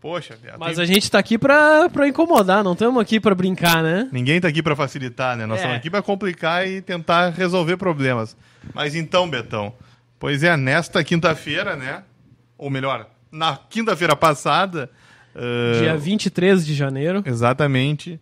Poxa. 0.00 0.38
Mas 0.58 0.76
tem- 0.76 0.82
a 0.84 0.86
gente 0.86 1.10
tá 1.10 1.18
aqui 1.18 1.36
pra, 1.36 1.88
pra 1.90 2.08
incomodar, 2.08 2.64
não 2.64 2.72
estamos 2.72 3.00
aqui 3.02 3.20
pra 3.20 3.34
brincar, 3.34 3.82
né? 3.82 4.08
Ninguém 4.10 4.40
tá 4.40 4.48
aqui 4.48 4.62
para 4.62 4.74
facilitar, 4.74 5.36
né? 5.36 5.44
Nós 5.44 5.58
É. 5.58 5.60
estamos 5.60 5.76
aqui 5.76 5.90
para 5.90 6.00
complicar 6.02 6.66
e 6.66 6.80
tentar 6.80 7.30
resolver 7.30 7.76
problemas. 7.76 8.34
Mas 8.74 8.94
então, 8.94 9.28
Betão, 9.28 9.74
pois 10.18 10.42
é, 10.42 10.56
nesta 10.56 11.04
quinta-feira, 11.04 11.76
né? 11.76 12.02
Ou 12.56 12.70
melhor, 12.70 13.06
na 13.30 13.58
quinta-feira 13.68 14.16
passada. 14.16 14.90
ah, 15.34 15.78
Dia 15.78 15.96
23 15.96 16.64
de 16.64 16.74
janeiro. 16.74 17.22
Exatamente. 17.26 18.18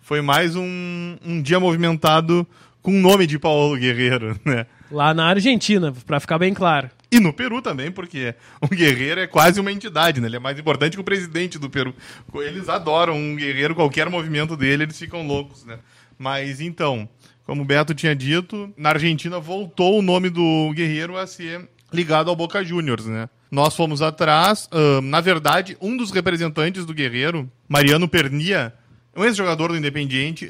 Foi 0.00 0.20
mais 0.20 0.56
um, 0.56 1.16
um 1.24 1.40
dia 1.40 1.60
movimentado 1.60 2.44
com 2.82 2.90
o 2.90 3.00
nome 3.00 3.26
de 3.26 3.38
Paulo 3.38 3.76
Guerreiro, 3.78 4.36
né? 4.44 4.66
Lá 4.90 5.14
na 5.14 5.26
Argentina, 5.26 5.92
pra 6.04 6.18
ficar 6.18 6.38
bem 6.38 6.52
claro. 6.52 6.90
E 7.12 7.18
no 7.18 7.32
Peru 7.32 7.60
também, 7.60 7.90
porque 7.90 8.34
o 8.60 8.68
guerreiro 8.74 9.20
é 9.20 9.26
quase 9.26 9.60
uma 9.60 9.72
entidade, 9.72 10.20
né? 10.20 10.28
Ele 10.28 10.36
é 10.36 10.40
mais 10.40 10.58
importante 10.58 10.96
que 10.96 11.00
o 11.00 11.04
presidente 11.04 11.58
do 11.58 11.68
Peru. 11.68 11.94
Eles 12.34 12.68
adoram 12.68 13.16
um 13.16 13.34
guerreiro, 13.34 13.74
qualquer 13.74 14.08
movimento 14.08 14.56
dele, 14.56 14.84
eles 14.84 14.98
ficam 14.98 15.26
loucos, 15.26 15.64
né? 15.64 15.78
Mas 16.16 16.60
então, 16.60 17.08
como 17.44 17.62
o 17.62 17.64
Beto 17.64 17.94
tinha 17.94 18.14
dito, 18.14 18.72
na 18.76 18.90
Argentina 18.90 19.40
voltou 19.40 19.98
o 19.98 20.02
nome 20.02 20.30
do 20.30 20.72
guerreiro 20.74 21.16
a 21.16 21.26
ser 21.26 21.68
ligado 21.92 22.30
ao 22.30 22.36
Boca 22.36 22.62
Juniors, 22.62 23.06
né? 23.06 23.28
Nós 23.50 23.74
fomos 23.74 24.00
atrás, 24.00 24.70
na 25.02 25.20
verdade, 25.20 25.76
um 25.80 25.96
dos 25.96 26.12
representantes 26.12 26.86
do 26.86 26.94
guerreiro, 26.94 27.50
Mariano 27.68 28.06
Pernia, 28.06 28.72
um 29.16 29.24
ex-jogador 29.24 29.72
do 29.72 29.76
Independiente, 29.76 30.48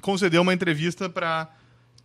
concedeu 0.00 0.42
uma 0.42 0.54
entrevista 0.54 1.08
para 1.08 1.48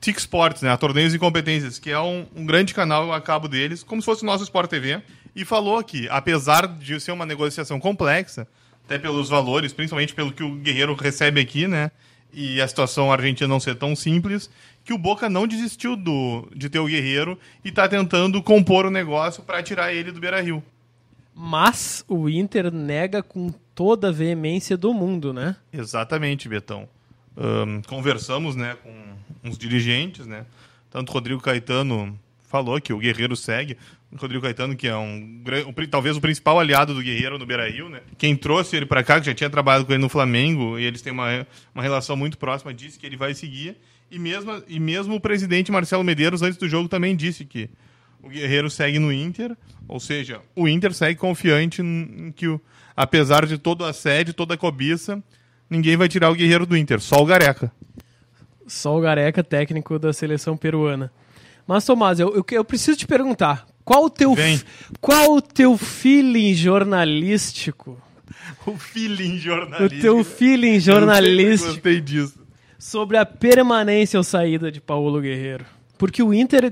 TIC 0.02 0.18
Sports, 0.18 0.64
né, 0.64 0.72
a 0.72 0.78
Torneios 0.78 1.14
e 1.14 1.20
Competências, 1.20 1.78
que 1.78 1.92
é 1.92 2.00
um, 2.00 2.26
um 2.36 2.44
grande 2.44 2.74
canal 2.74 3.14
a 3.14 3.22
cabo 3.22 3.48
deles, 3.48 3.84
como 3.84 4.02
se 4.02 4.06
fosse 4.08 4.24
o 4.24 4.26
nosso 4.26 4.44
Sport 4.44 4.68
TV, 4.68 5.00
e 5.36 5.46
falou 5.46 5.82
que, 5.84 6.10
apesar 6.10 6.68
de 6.68 7.00
ser 7.00 7.12
uma 7.12 7.26
negociação 7.26 7.80
complexa, 7.80 8.48
até 8.84 8.98
pelos 8.98 9.30
valores, 9.30 9.72
principalmente 9.72 10.16
pelo 10.16 10.34
que 10.34 10.44
o 10.44 10.56
Guerreiro 10.56 10.96
recebe 10.96 11.40
aqui, 11.40 11.68
né, 11.68 11.92
e 12.34 12.60
a 12.60 12.68
situação 12.68 13.12
argentina 13.12 13.48
não 13.48 13.60
ser 13.60 13.76
tão 13.76 13.96
simples, 13.96 14.50
que 14.84 14.92
o 14.92 14.98
Boca 14.98 15.30
não 15.30 15.46
desistiu 15.46 15.96
do, 15.96 16.48
de 16.56 16.68
ter 16.68 16.80
o 16.80 16.88
Guerreiro 16.88 17.38
e 17.64 17.70
está 17.70 17.88
tentando 17.88 18.42
compor 18.42 18.88
o 18.88 18.90
negócio 18.90 19.44
para 19.44 19.62
tirar 19.62 19.94
ele 19.94 20.12
do 20.12 20.20
Beira-Rio. 20.20 20.64
Mas 21.36 22.04
o 22.08 22.28
Inter 22.28 22.72
nega 22.74 23.22
com 23.22 23.54
toda 23.76 24.10
a 24.10 24.12
veemência 24.12 24.76
do 24.76 24.94
mundo, 24.94 25.32
né? 25.32 25.56
Exatamente, 25.72 26.50
Betão. 26.50 26.90
Ahn, 27.38 27.82
conversamos 27.88 28.56
né, 28.56 28.76
com 28.84 28.92
uns 29.44 29.58
dirigentes, 29.58 30.26
né? 30.26 30.46
Tanto 30.90 31.12
Rodrigo 31.12 31.42
Caetano 31.42 32.20
falou 32.48 32.80
que 32.82 32.92
o 32.92 32.98
Guerreiro 32.98 33.36
segue. 33.36 33.78
O 34.12 34.18
Rodrigo 34.18 34.44
Caetano, 34.44 34.76
que 34.76 34.88
é 34.88 34.96
um 34.96 35.42
talvez 35.90 36.18
o 36.18 36.22
principal 36.22 36.60
aliado 36.60 36.94
do 36.94 37.02
Guerreiro 37.02 37.40
no 37.40 37.46
Beira-Rio, 37.46 37.88
né? 37.88 38.02
Quem 38.18 38.36
trouxe 38.36 38.76
ele 38.76 38.86
para 38.86 39.04
cá, 39.04 39.20
que 39.20 39.26
já 39.26 39.34
tinha 39.34 39.50
trabalhado 39.50 39.86
com 39.86 39.94
ele 39.94 40.02
no 40.02 40.10
Flamengo, 40.10 40.78
e 40.78 40.84
eles 40.84 41.02
têm 41.02 41.14
uma, 41.14 41.48
uma 41.74 41.82
relação 41.82 42.18
muito 42.18 42.38
próxima, 42.38 42.74
disse 42.74 43.00
que 43.00 43.06
ele 43.06 43.16
vai 43.16 43.34
seguir. 43.34 43.78
E 44.12 44.20
mesmo, 44.20 44.62
e 44.68 44.80
mesmo 44.82 45.16
o 45.16 45.20
presidente 45.22 45.72
Marcelo 45.72 46.04
Medeiros, 46.04 46.42
antes 46.42 46.58
do 46.58 46.68
jogo, 46.68 46.90
também 46.90 47.16
disse 47.16 47.46
que 47.46 47.70
o 48.22 48.28
Guerreiro 48.28 48.70
segue 48.70 49.00
no 49.00 49.14
Inter, 49.14 49.56
ou 49.88 50.00
seja, 50.00 50.42
o 50.54 50.68
Inter 50.68 50.94
segue 50.94 51.18
confiante 51.18 51.82
em 51.82 52.34
que, 52.36 52.60
apesar 52.96 53.46
de 53.46 53.58
todo 53.58 53.82
o 53.82 53.86
assédio, 53.86 54.34
toda 54.34 54.56
a 54.56 54.58
cobiça, 54.58 55.24
ninguém 55.70 55.96
vai 55.96 56.10
tirar 56.10 56.30
o 56.30 56.36
Guerreiro 56.36 56.66
do 56.66 56.76
Inter, 56.76 57.00
só 57.00 57.22
o 57.22 57.26
Gareca. 57.26 57.72
Só 58.72 58.98
o 58.98 59.02
Gareca, 59.02 59.44
técnico 59.44 60.00
da 60.00 60.14
seleção 60.14 60.56
peruana. 60.56 61.12
Mas, 61.68 61.84
Tomás, 61.86 62.20
eu, 62.20 62.34
eu, 62.34 62.46
eu 62.52 62.64
preciso 62.64 62.98
te 62.98 63.06
perguntar, 63.06 63.66
qual 63.84 64.06
o 64.06 64.10
teu, 64.10 64.34
f- 64.36 64.64
qual 65.02 65.34
o 65.36 65.42
teu 65.42 65.78
feeling 65.78 66.54
jornalístico? 66.54 68.02
O 68.66 68.78
feeling 68.78 69.36
O 69.36 69.40
jornalístico. 69.40 70.02
teu 70.02 70.24
feeling 70.24 70.76
Eu 70.76 70.80
jornalístico 70.80 71.74
Gostei 71.74 72.00
disso. 72.02 72.40
sobre 72.80 73.18
a 73.18 73.26
permanência 73.26 74.18
ou 74.18 74.24
saída 74.24 74.72
de 74.72 74.80
Paulo 74.80 75.20
Guerreiro. 75.22 75.66
Porque 75.98 76.24
o 76.24 76.34
Inter 76.34 76.72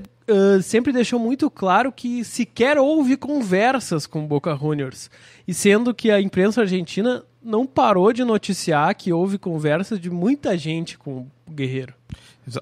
sempre 0.62 0.92
deixou 0.92 1.18
muito 1.18 1.50
claro 1.50 1.92
que 1.92 2.24
sequer 2.24 2.78
houve 2.78 3.16
conversas 3.16 4.06
com 4.06 4.26
Boca 4.26 4.56
Juniors. 4.56 5.10
E 5.46 5.54
sendo 5.54 5.94
que 5.94 6.10
a 6.10 6.20
imprensa 6.20 6.62
argentina 6.62 7.24
não 7.42 7.66
parou 7.66 8.12
de 8.12 8.24
noticiar 8.24 8.94
que 8.94 9.12
houve 9.12 9.38
conversas 9.38 9.98
de 9.98 10.10
muita 10.10 10.56
gente 10.56 10.98
com 10.98 11.26
o 11.46 11.50
Guerreiro. 11.50 11.94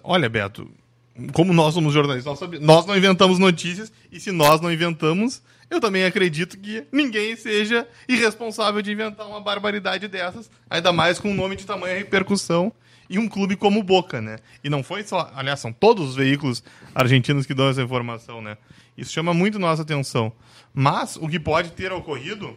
Olha, 0.02 0.28
Beto, 0.28 0.70
como 1.32 1.52
nós 1.52 1.74
somos 1.74 1.92
jornalistas, 1.92 2.38
nós 2.60 2.86
não 2.86 2.96
inventamos 2.96 3.38
notícias, 3.38 3.92
e 4.10 4.20
se 4.20 4.30
nós 4.30 4.60
não 4.60 4.72
inventamos, 4.72 5.42
eu 5.70 5.80
também 5.80 6.04
acredito 6.04 6.56
que 6.58 6.84
ninguém 6.92 7.36
seja 7.36 7.86
irresponsável 8.08 8.80
de 8.80 8.92
inventar 8.92 9.26
uma 9.26 9.40
barbaridade 9.40 10.06
dessas, 10.08 10.50
ainda 10.70 10.92
mais 10.92 11.18
com 11.18 11.30
um 11.30 11.34
nome 11.34 11.56
de 11.56 11.66
tamanha 11.66 11.98
repercussão 11.98 12.72
e 13.08 13.18
um 13.18 13.28
clube 13.28 13.56
como 13.56 13.80
o 13.80 13.82
Boca, 13.82 14.20
né? 14.20 14.38
E 14.62 14.68
não 14.70 14.82
foi 14.82 15.02
só, 15.02 15.30
aliás, 15.34 15.60
são 15.60 15.72
todos 15.72 16.10
os 16.10 16.16
veículos 16.16 16.62
argentinos 16.94 17.46
que 17.46 17.54
dão 17.54 17.68
essa 17.68 17.82
informação, 17.82 18.40
né? 18.42 18.56
Isso 18.96 19.12
chama 19.12 19.32
muito 19.32 19.58
nossa 19.58 19.82
atenção. 19.82 20.32
Mas 20.74 21.16
o 21.16 21.28
que 21.28 21.38
pode 21.40 21.70
ter 21.72 21.92
ocorrido 21.92 22.56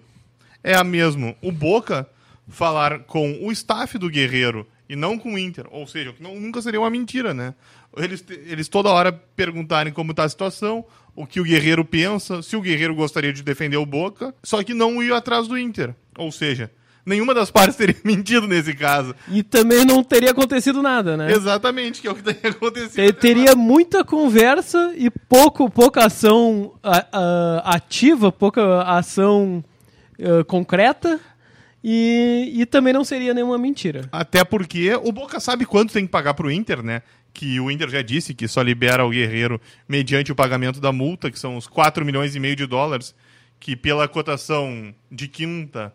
é 0.64 0.76
a 0.76 0.84
mesmo 0.84 1.36
o 1.42 1.52
Boca 1.52 2.08
falar 2.50 3.00
com 3.00 3.38
o 3.42 3.52
staff 3.52 3.98
do 3.98 4.10
Guerreiro 4.10 4.68
e 4.90 4.96
não 4.96 5.18
com 5.18 5.34
o 5.36 5.40
Inter. 5.40 5.66
Ou 5.72 5.88
seja, 5.88 6.10
o 6.10 6.14
que 6.14 6.22
não- 6.24 6.40
nunca 6.40 6.62
seria 6.62 6.80
uma 6.82 6.90
mentira, 6.90 7.34
né? 7.34 7.54
Eles, 7.96 8.24
eles 8.48 8.68
toda 8.68 8.90
hora 8.90 9.12
perguntarem 9.12 9.94
como 9.94 10.12
está 10.12 10.24
a 10.24 10.30
situação, 10.30 10.84
o 11.16 11.26
que 11.26 11.40
o 11.40 11.44
Guerreiro 11.44 11.84
pensa, 11.86 12.42
se 12.42 12.56
o 12.56 12.62
Guerreiro 12.62 12.96
gostaria 12.96 13.32
de 13.34 13.44
defender 13.44 13.78
o 13.78 13.86
Boca, 13.86 14.34
só 14.44 14.64
que 14.64 14.74
não 14.74 15.02
ir 15.04 15.14
atrás 15.14 15.48
do 15.48 15.58
Inter. 15.58 15.94
Ou 16.18 16.32
seja, 16.32 16.72
nenhuma 17.06 17.34
das 17.34 17.50
partes 17.52 17.76
teria 17.76 17.96
mentido 18.06 18.48
nesse 18.48 18.74
caso. 18.74 19.16
E 19.30 19.44
também 19.44 19.86
não 19.86 20.04
teria 20.04 20.32
acontecido 20.32 20.82
nada, 20.82 21.16
né? 21.18 21.32
Exatamente, 21.32 22.02
que 22.02 22.08
é 22.08 22.12
o 22.12 22.16
que 22.16 22.24
teria 22.24 22.50
acontecido. 22.52 22.96
Te- 23.06 23.14
teria 23.14 23.56
muita 23.56 24.04
conversa 24.04 24.94
e 24.96 25.10
pouco, 25.10 25.70
pouca 25.70 26.06
ação 26.06 26.74
a- 26.84 27.62
ativa, 27.76 28.32
pouca 28.32 28.82
ação 28.84 29.64
eh, 30.20 30.44
concreta. 30.46 31.20
E, 31.84 32.52
e 32.58 32.66
também 32.68 32.94
não 32.94 33.04
seria 33.04 33.34
nenhuma 33.34 33.58
mentira. 33.58 34.08
Até 34.12 34.44
porque 34.44 34.94
o 35.04 35.12
Boca 35.12 35.40
sabe 35.40 35.66
quanto 35.66 35.92
tem 35.94 36.06
que 36.06 36.12
pagar 36.12 36.36
pro 36.36 36.52
Inter, 36.52 36.84
né? 36.84 37.02
Que 37.34 37.60
o 37.60 37.72
Inter 37.72 37.90
já 37.90 38.04
disse 38.04 38.36
que 38.36 38.48
só 38.48 38.62
libera 38.62 39.04
o 39.04 39.10
Guerreiro 39.10 39.60
mediante 39.90 40.32
o 40.32 40.36
pagamento 40.36 40.80
da 40.80 40.92
multa, 40.92 41.32
que 41.32 41.40
são 41.40 41.58
os 41.58 41.66
4 41.66 42.06
milhões 42.06 42.36
e 42.36 42.40
meio 42.40 42.56
de 42.56 42.68
dólares, 42.68 43.16
que 43.60 43.76
pela 43.76 44.08
cotação 44.08 44.94
de 45.12 45.28
quinta 45.28 45.92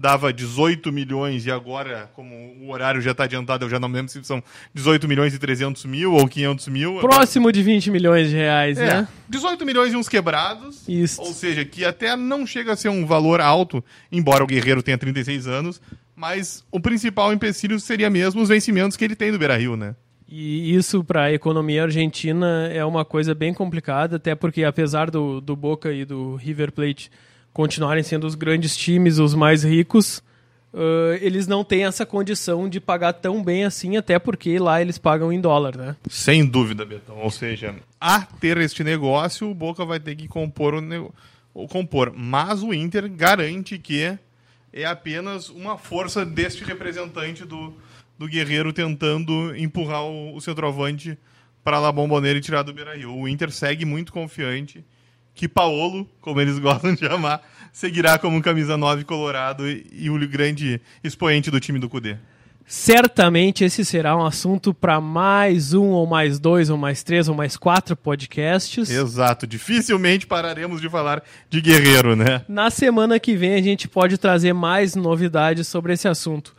dava 0.00 0.32
18 0.32 0.90
milhões 0.90 1.44
e 1.44 1.50
agora, 1.50 2.10
como 2.14 2.34
o 2.58 2.70
horário 2.70 3.02
já 3.02 3.10
está 3.10 3.24
adiantado, 3.24 3.66
eu 3.66 3.68
já 3.68 3.78
não 3.78 3.86
me 3.86 3.96
lembro 3.96 4.10
se 4.10 4.24
são 4.24 4.42
18 4.72 5.06
milhões 5.06 5.34
e 5.34 5.38
300 5.38 5.84
mil 5.84 6.14
ou 6.14 6.26
500 6.26 6.68
mil. 6.68 6.98
Próximo 7.00 7.52
de 7.52 7.62
20 7.62 7.90
milhões 7.90 8.30
de 8.30 8.34
reais, 8.36 8.78
É, 8.78 8.86
né? 8.86 9.08
18 9.28 9.66
milhões 9.66 9.92
e 9.92 9.96
uns 9.96 10.08
quebrados. 10.08 10.88
Isso. 10.88 11.20
Ou 11.20 11.34
seja, 11.34 11.66
que 11.66 11.84
até 11.84 12.16
não 12.16 12.46
chega 12.46 12.72
a 12.72 12.76
ser 12.76 12.88
um 12.88 13.04
valor 13.04 13.42
alto, 13.42 13.84
embora 14.10 14.42
o 14.42 14.46
Guerreiro 14.46 14.82
tenha 14.82 14.96
36 14.96 15.46
anos, 15.46 15.82
mas 16.16 16.64
o 16.70 16.80
principal 16.80 17.30
empecilho 17.34 17.78
seria 17.78 18.08
mesmo 18.08 18.40
os 18.40 18.48
vencimentos 18.48 18.96
que 18.96 19.04
ele 19.04 19.14
tem 19.14 19.30
do 19.30 19.38
Beira-Rio, 19.38 19.76
né? 19.76 19.94
E 20.26 20.74
isso 20.74 21.04
para 21.04 21.24
a 21.24 21.32
economia 21.32 21.82
argentina 21.82 22.68
é 22.72 22.82
uma 22.84 23.04
coisa 23.04 23.34
bem 23.34 23.52
complicada, 23.52 24.16
até 24.16 24.34
porque 24.34 24.64
apesar 24.64 25.10
do, 25.10 25.40
do 25.42 25.54
Boca 25.54 25.92
e 25.92 26.06
do 26.06 26.36
River 26.36 26.72
Plate 26.72 27.10
continuarem 27.52 28.02
sendo 28.02 28.26
os 28.26 28.34
grandes 28.34 28.76
times, 28.76 29.18
os 29.18 29.34
mais 29.34 29.64
ricos, 29.64 30.22
ãh, 30.74 31.18
eles 31.20 31.46
não 31.46 31.64
têm 31.64 31.84
essa 31.84 32.06
condição 32.06 32.68
de 32.68 32.80
pagar 32.80 33.12
tão 33.12 33.42
bem 33.42 33.64
assim, 33.64 33.96
até 33.96 34.18
porque 34.18 34.58
lá 34.58 34.80
eles 34.80 34.98
pagam 34.98 35.32
em 35.32 35.40
dólar, 35.40 35.76
né? 35.76 35.96
Sem 36.08 36.46
dúvida, 36.46 36.84
Betão. 36.84 37.18
Ou 37.18 37.30
seja, 37.30 37.74
a 38.00 38.22
ter 38.22 38.56
este 38.58 38.84
negócio, 38.84 39.50
o 39.50 39.54
Boca 39.54 39.84
vai 39.84 40.00
ter 40.00 40.14
que 40.16 40.28
compor 40.28 40.74
o 40.74 41.12
ou 41.52 41.68
compor. 41.68 42.12
Mas 42.14 42.62
o 42.62 42.72
Inter 42.72 43.10
garante 43.10 43.78
que 43.78 44.18
é 44.72 44.84
apenas 44.84 45.48
uma 45.48 45.76
força 45.76 46.24
deste 46.24 46.64
representante 46.64 47.44
do, 47.44 47.74
do 48.18 48.28
Guerreiro 48.28 48.72
tentando 48.72 49.54
empurrar 49.56 50.04
o, 50.04 50.36
o 50.36 50.40
centroavante 50.40 51.18
para 51.62 51.78
La 51.78 51.92
Bombonera 51.92 52.38
e 52.38 52.40
tirar 52.40 52.62
do 52.62 52.72
Beira-Rio. 52.72 53.14
O 53.14 53.28
Inter 53.28 53.50
segue 53.50 53.84
muito 53.84 54.12
confiante 54.12 54.84
que 55.34 55.48
Paolo, 55.48 56.08
como 56.20 56.40
eles 56.40 56.58
gostam 56.60 56.94
de 56.94 57.00
chamar, 57.00 57.42
seguirá 57.72 58.18
como 58.18 58.36
um 58.36 58.40
camisa 58.40 58.76
9 58.76 59.04
colorado 59.04 59.68
e, 59.68 59.86
e 59.92 60.10
o 60.10 60.28
grande 60.28 60.80
expoente 61.02 61.50
do 61.50 61.60
time 61.60 61.78
do 61.78 61.88
Cudê. 61.88 62.16
Certamente 62.70 63.64
esse 63.64 63.84
será 63.84 64.16
um 64.16 64.24
assunto 64.24 64.72
para 64.72 65.00
mais 65.00 65.74
um, 65.74 65.88
ou 65.88 66.06
mais 66.06 66.38
dois, 66.38 66.70
ou 66.70 66.76
mais 66.76 67.02
três, 67.02 67.28
ou 67.28 67.34
mais 67.34 67.56
quatro 67.56 67.96
podcasts. 67.96 68.88
Exato, 68.88 69.44
dificilmente 69.44 70.24
pararemos 70.24 70.80
de 70.80 70.88
falar 70.88 71.20
de 71.48 71.60
Guerreiro, 71.60 72.14
né? 72.14 72.44
Na 72.48 72.70
semana 72.70 73.18
que 73.18 73.34
vem 73.34 73.54
a 73.54 73.62
gente 73.62 73.88
pode 73.88 74.16
trazer 74.18 74.52
mais 74.52 74.94
novidades 74.94 75.66
sobre 75.66 75.94
esse 75.94 76.06
assunto. 76.06 76.54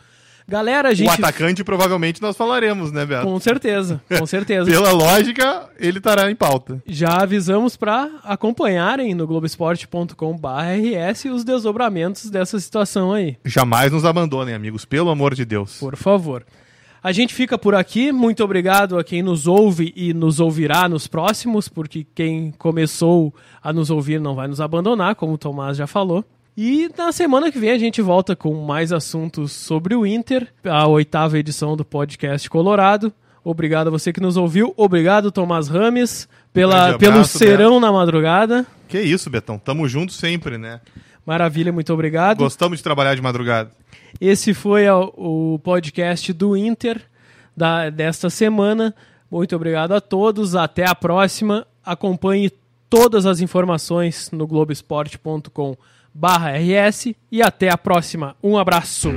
Galera, 0.52 0.90
a 0.90 0.94
gente. 0.94 1.08
O 1.08 1.12
atacante 1.12 1.64
provavelmente 1.64 2.22
nós 2.22 2.36
falaremos, 2.36 2.92
né, 2.92 3.06
Beto? 3.06 3.26
Com 3.26 3.40
certeza, 3.40 4.02
com 4.20 4.26
certeza. 4.26 4.66
Pela 4.70 4.92
lógica, 4.92 5.70
ele 5.80 6.00
estará 6.00 6.30
em 6.30 6.36
pauta. 6.36 6.84
Já 6.86 7.22
avisamos 7.22 7.78
para 7.78 8.10
acompanharem 8.22 9.16
no 9.16 9.26
globesport.com/rs 9.26 11.26
os 11.32 11.46
desdobramentos 11.46 12.30
dessa 12.30 12.60
situação 12.60 13.14
aí, 13.14 13.38
Jamais 13.46 13.94
nos 13.94 14.04
abandonem, 14.04 14.54
amigos, 14.54 14.84
pelo 14.84 15.10
amor 15.10 15.34
de 15.34 15.46
Deus. 15.46 15.78
por 15.78 15.96
favor. 15.96 16.44
A 17.02 17.14
gente 17.14 17.34
fica 17.34 17.58
por 17.58 17.74
aqui. 17.74 18.12
Muito 18.12 18.44
obrigado 18.44 19.00
a 19.00 19.06
quem 19.06 19.24
nos 19.24 19.48
ouve 19.48 19.94
e 19.96 20.14
nos 20.14 20.42
ouvirá 20.42 20.90
nos 20.90 21.08
próximos, 21.08 21.70
porque 21.70 22.06
quem 22.14 22.52
começou 22.58 23.34
a 23.64 23.72
nos 23.72 23.90
ouvir 23.90 24.20
não 24.20 24.36
vai 24.36 24.50
nos 24.50 24.60
abandonar, 24.60 25.16
como 25.16 25.32
o 25.34 25.38
Tomás 25.38 25.78
já 25.78 25.88
falou. 25.88 26.26
E 26.56 26.90
na 26.98 27.12
semana 27.12 27.52
que 27.52 27.58
vem 27.60 27.72
a 27.72 27.78
gente 27.78 28.02
volta 28.02 28.36
com 28.36 28.54
mais 28.66 28.92
assuntos 28.92 29.52
sobre 29.52 29.96
o 29.96 30.06
Inter, 30.06 30.48
a 30.66 30.88
oitava 30.88 31.40
edição 31.40 31.78
do 31.78 31.86
podcast 31.86 32.50
Colorado. 32.50 33.12
Obrigado 33.44 33.88
a 33.88 33.92
você 33.92 34.12
que 34.14 34.20
nos 34.20 34.38
ouviu. 34.38 34.74
Obrigado, 34.78 35.32
Tomás 35.32 35.68
Rames, 35.68 36.28
pela, 36.54 36.84
Grande 36.88 36.98
pelo 37.00 37.12
abraço, 37.14 37.38
serão 37.38 37.80
na 37.80 37.92
madrugada. 37.92 38.68
Que 38.88 39.00
isso, 39.02 39.30
Betão. 39.30 39.58
Tamo 39.58 39.88
junto 39.88 40.12
sempre, 40.14 40.58
né? 40.58 40.82
Maravilha, 41.26 41.72
muito 41.72 41.92
obrigado. 41.94 42.38
Gostamos 42.40 42.78
de 42.80 42.84
trabalhar 42.84 43.16
de 43.16 43.22
madrugada. 43.22 43.72
Esse 44.20 44.54
foi 44.54 44.88
a- 44.88 44.98
o 45.00 45.60
podcast 45.64 46.34
do 46.34 46.56
Inter 46.58 47.02
da, 47.56 47.90
desta 47.90 48.30
semana. 48.30 48.94
Muito 49.32 49.56
obrigado 49.56 49.94
a 49.94 50.02
todos. 50.02 50.56
Até 50.56 50.86
a 50.86 50.94
próxima. 50.94 51.66
Acompanhe 51.84 52.52
todas 52.90 53.26
as 53.26 53.40
informações 53.40 54.30
no 54.32 54.46
globesport.com/rs 56.14 57.14
e 57.32 57.42
até 57.42 57.70
a 57.70 57.78
próxima. 57.78 58.36
Um 58.44 58.58
abraço. 58.58 59.10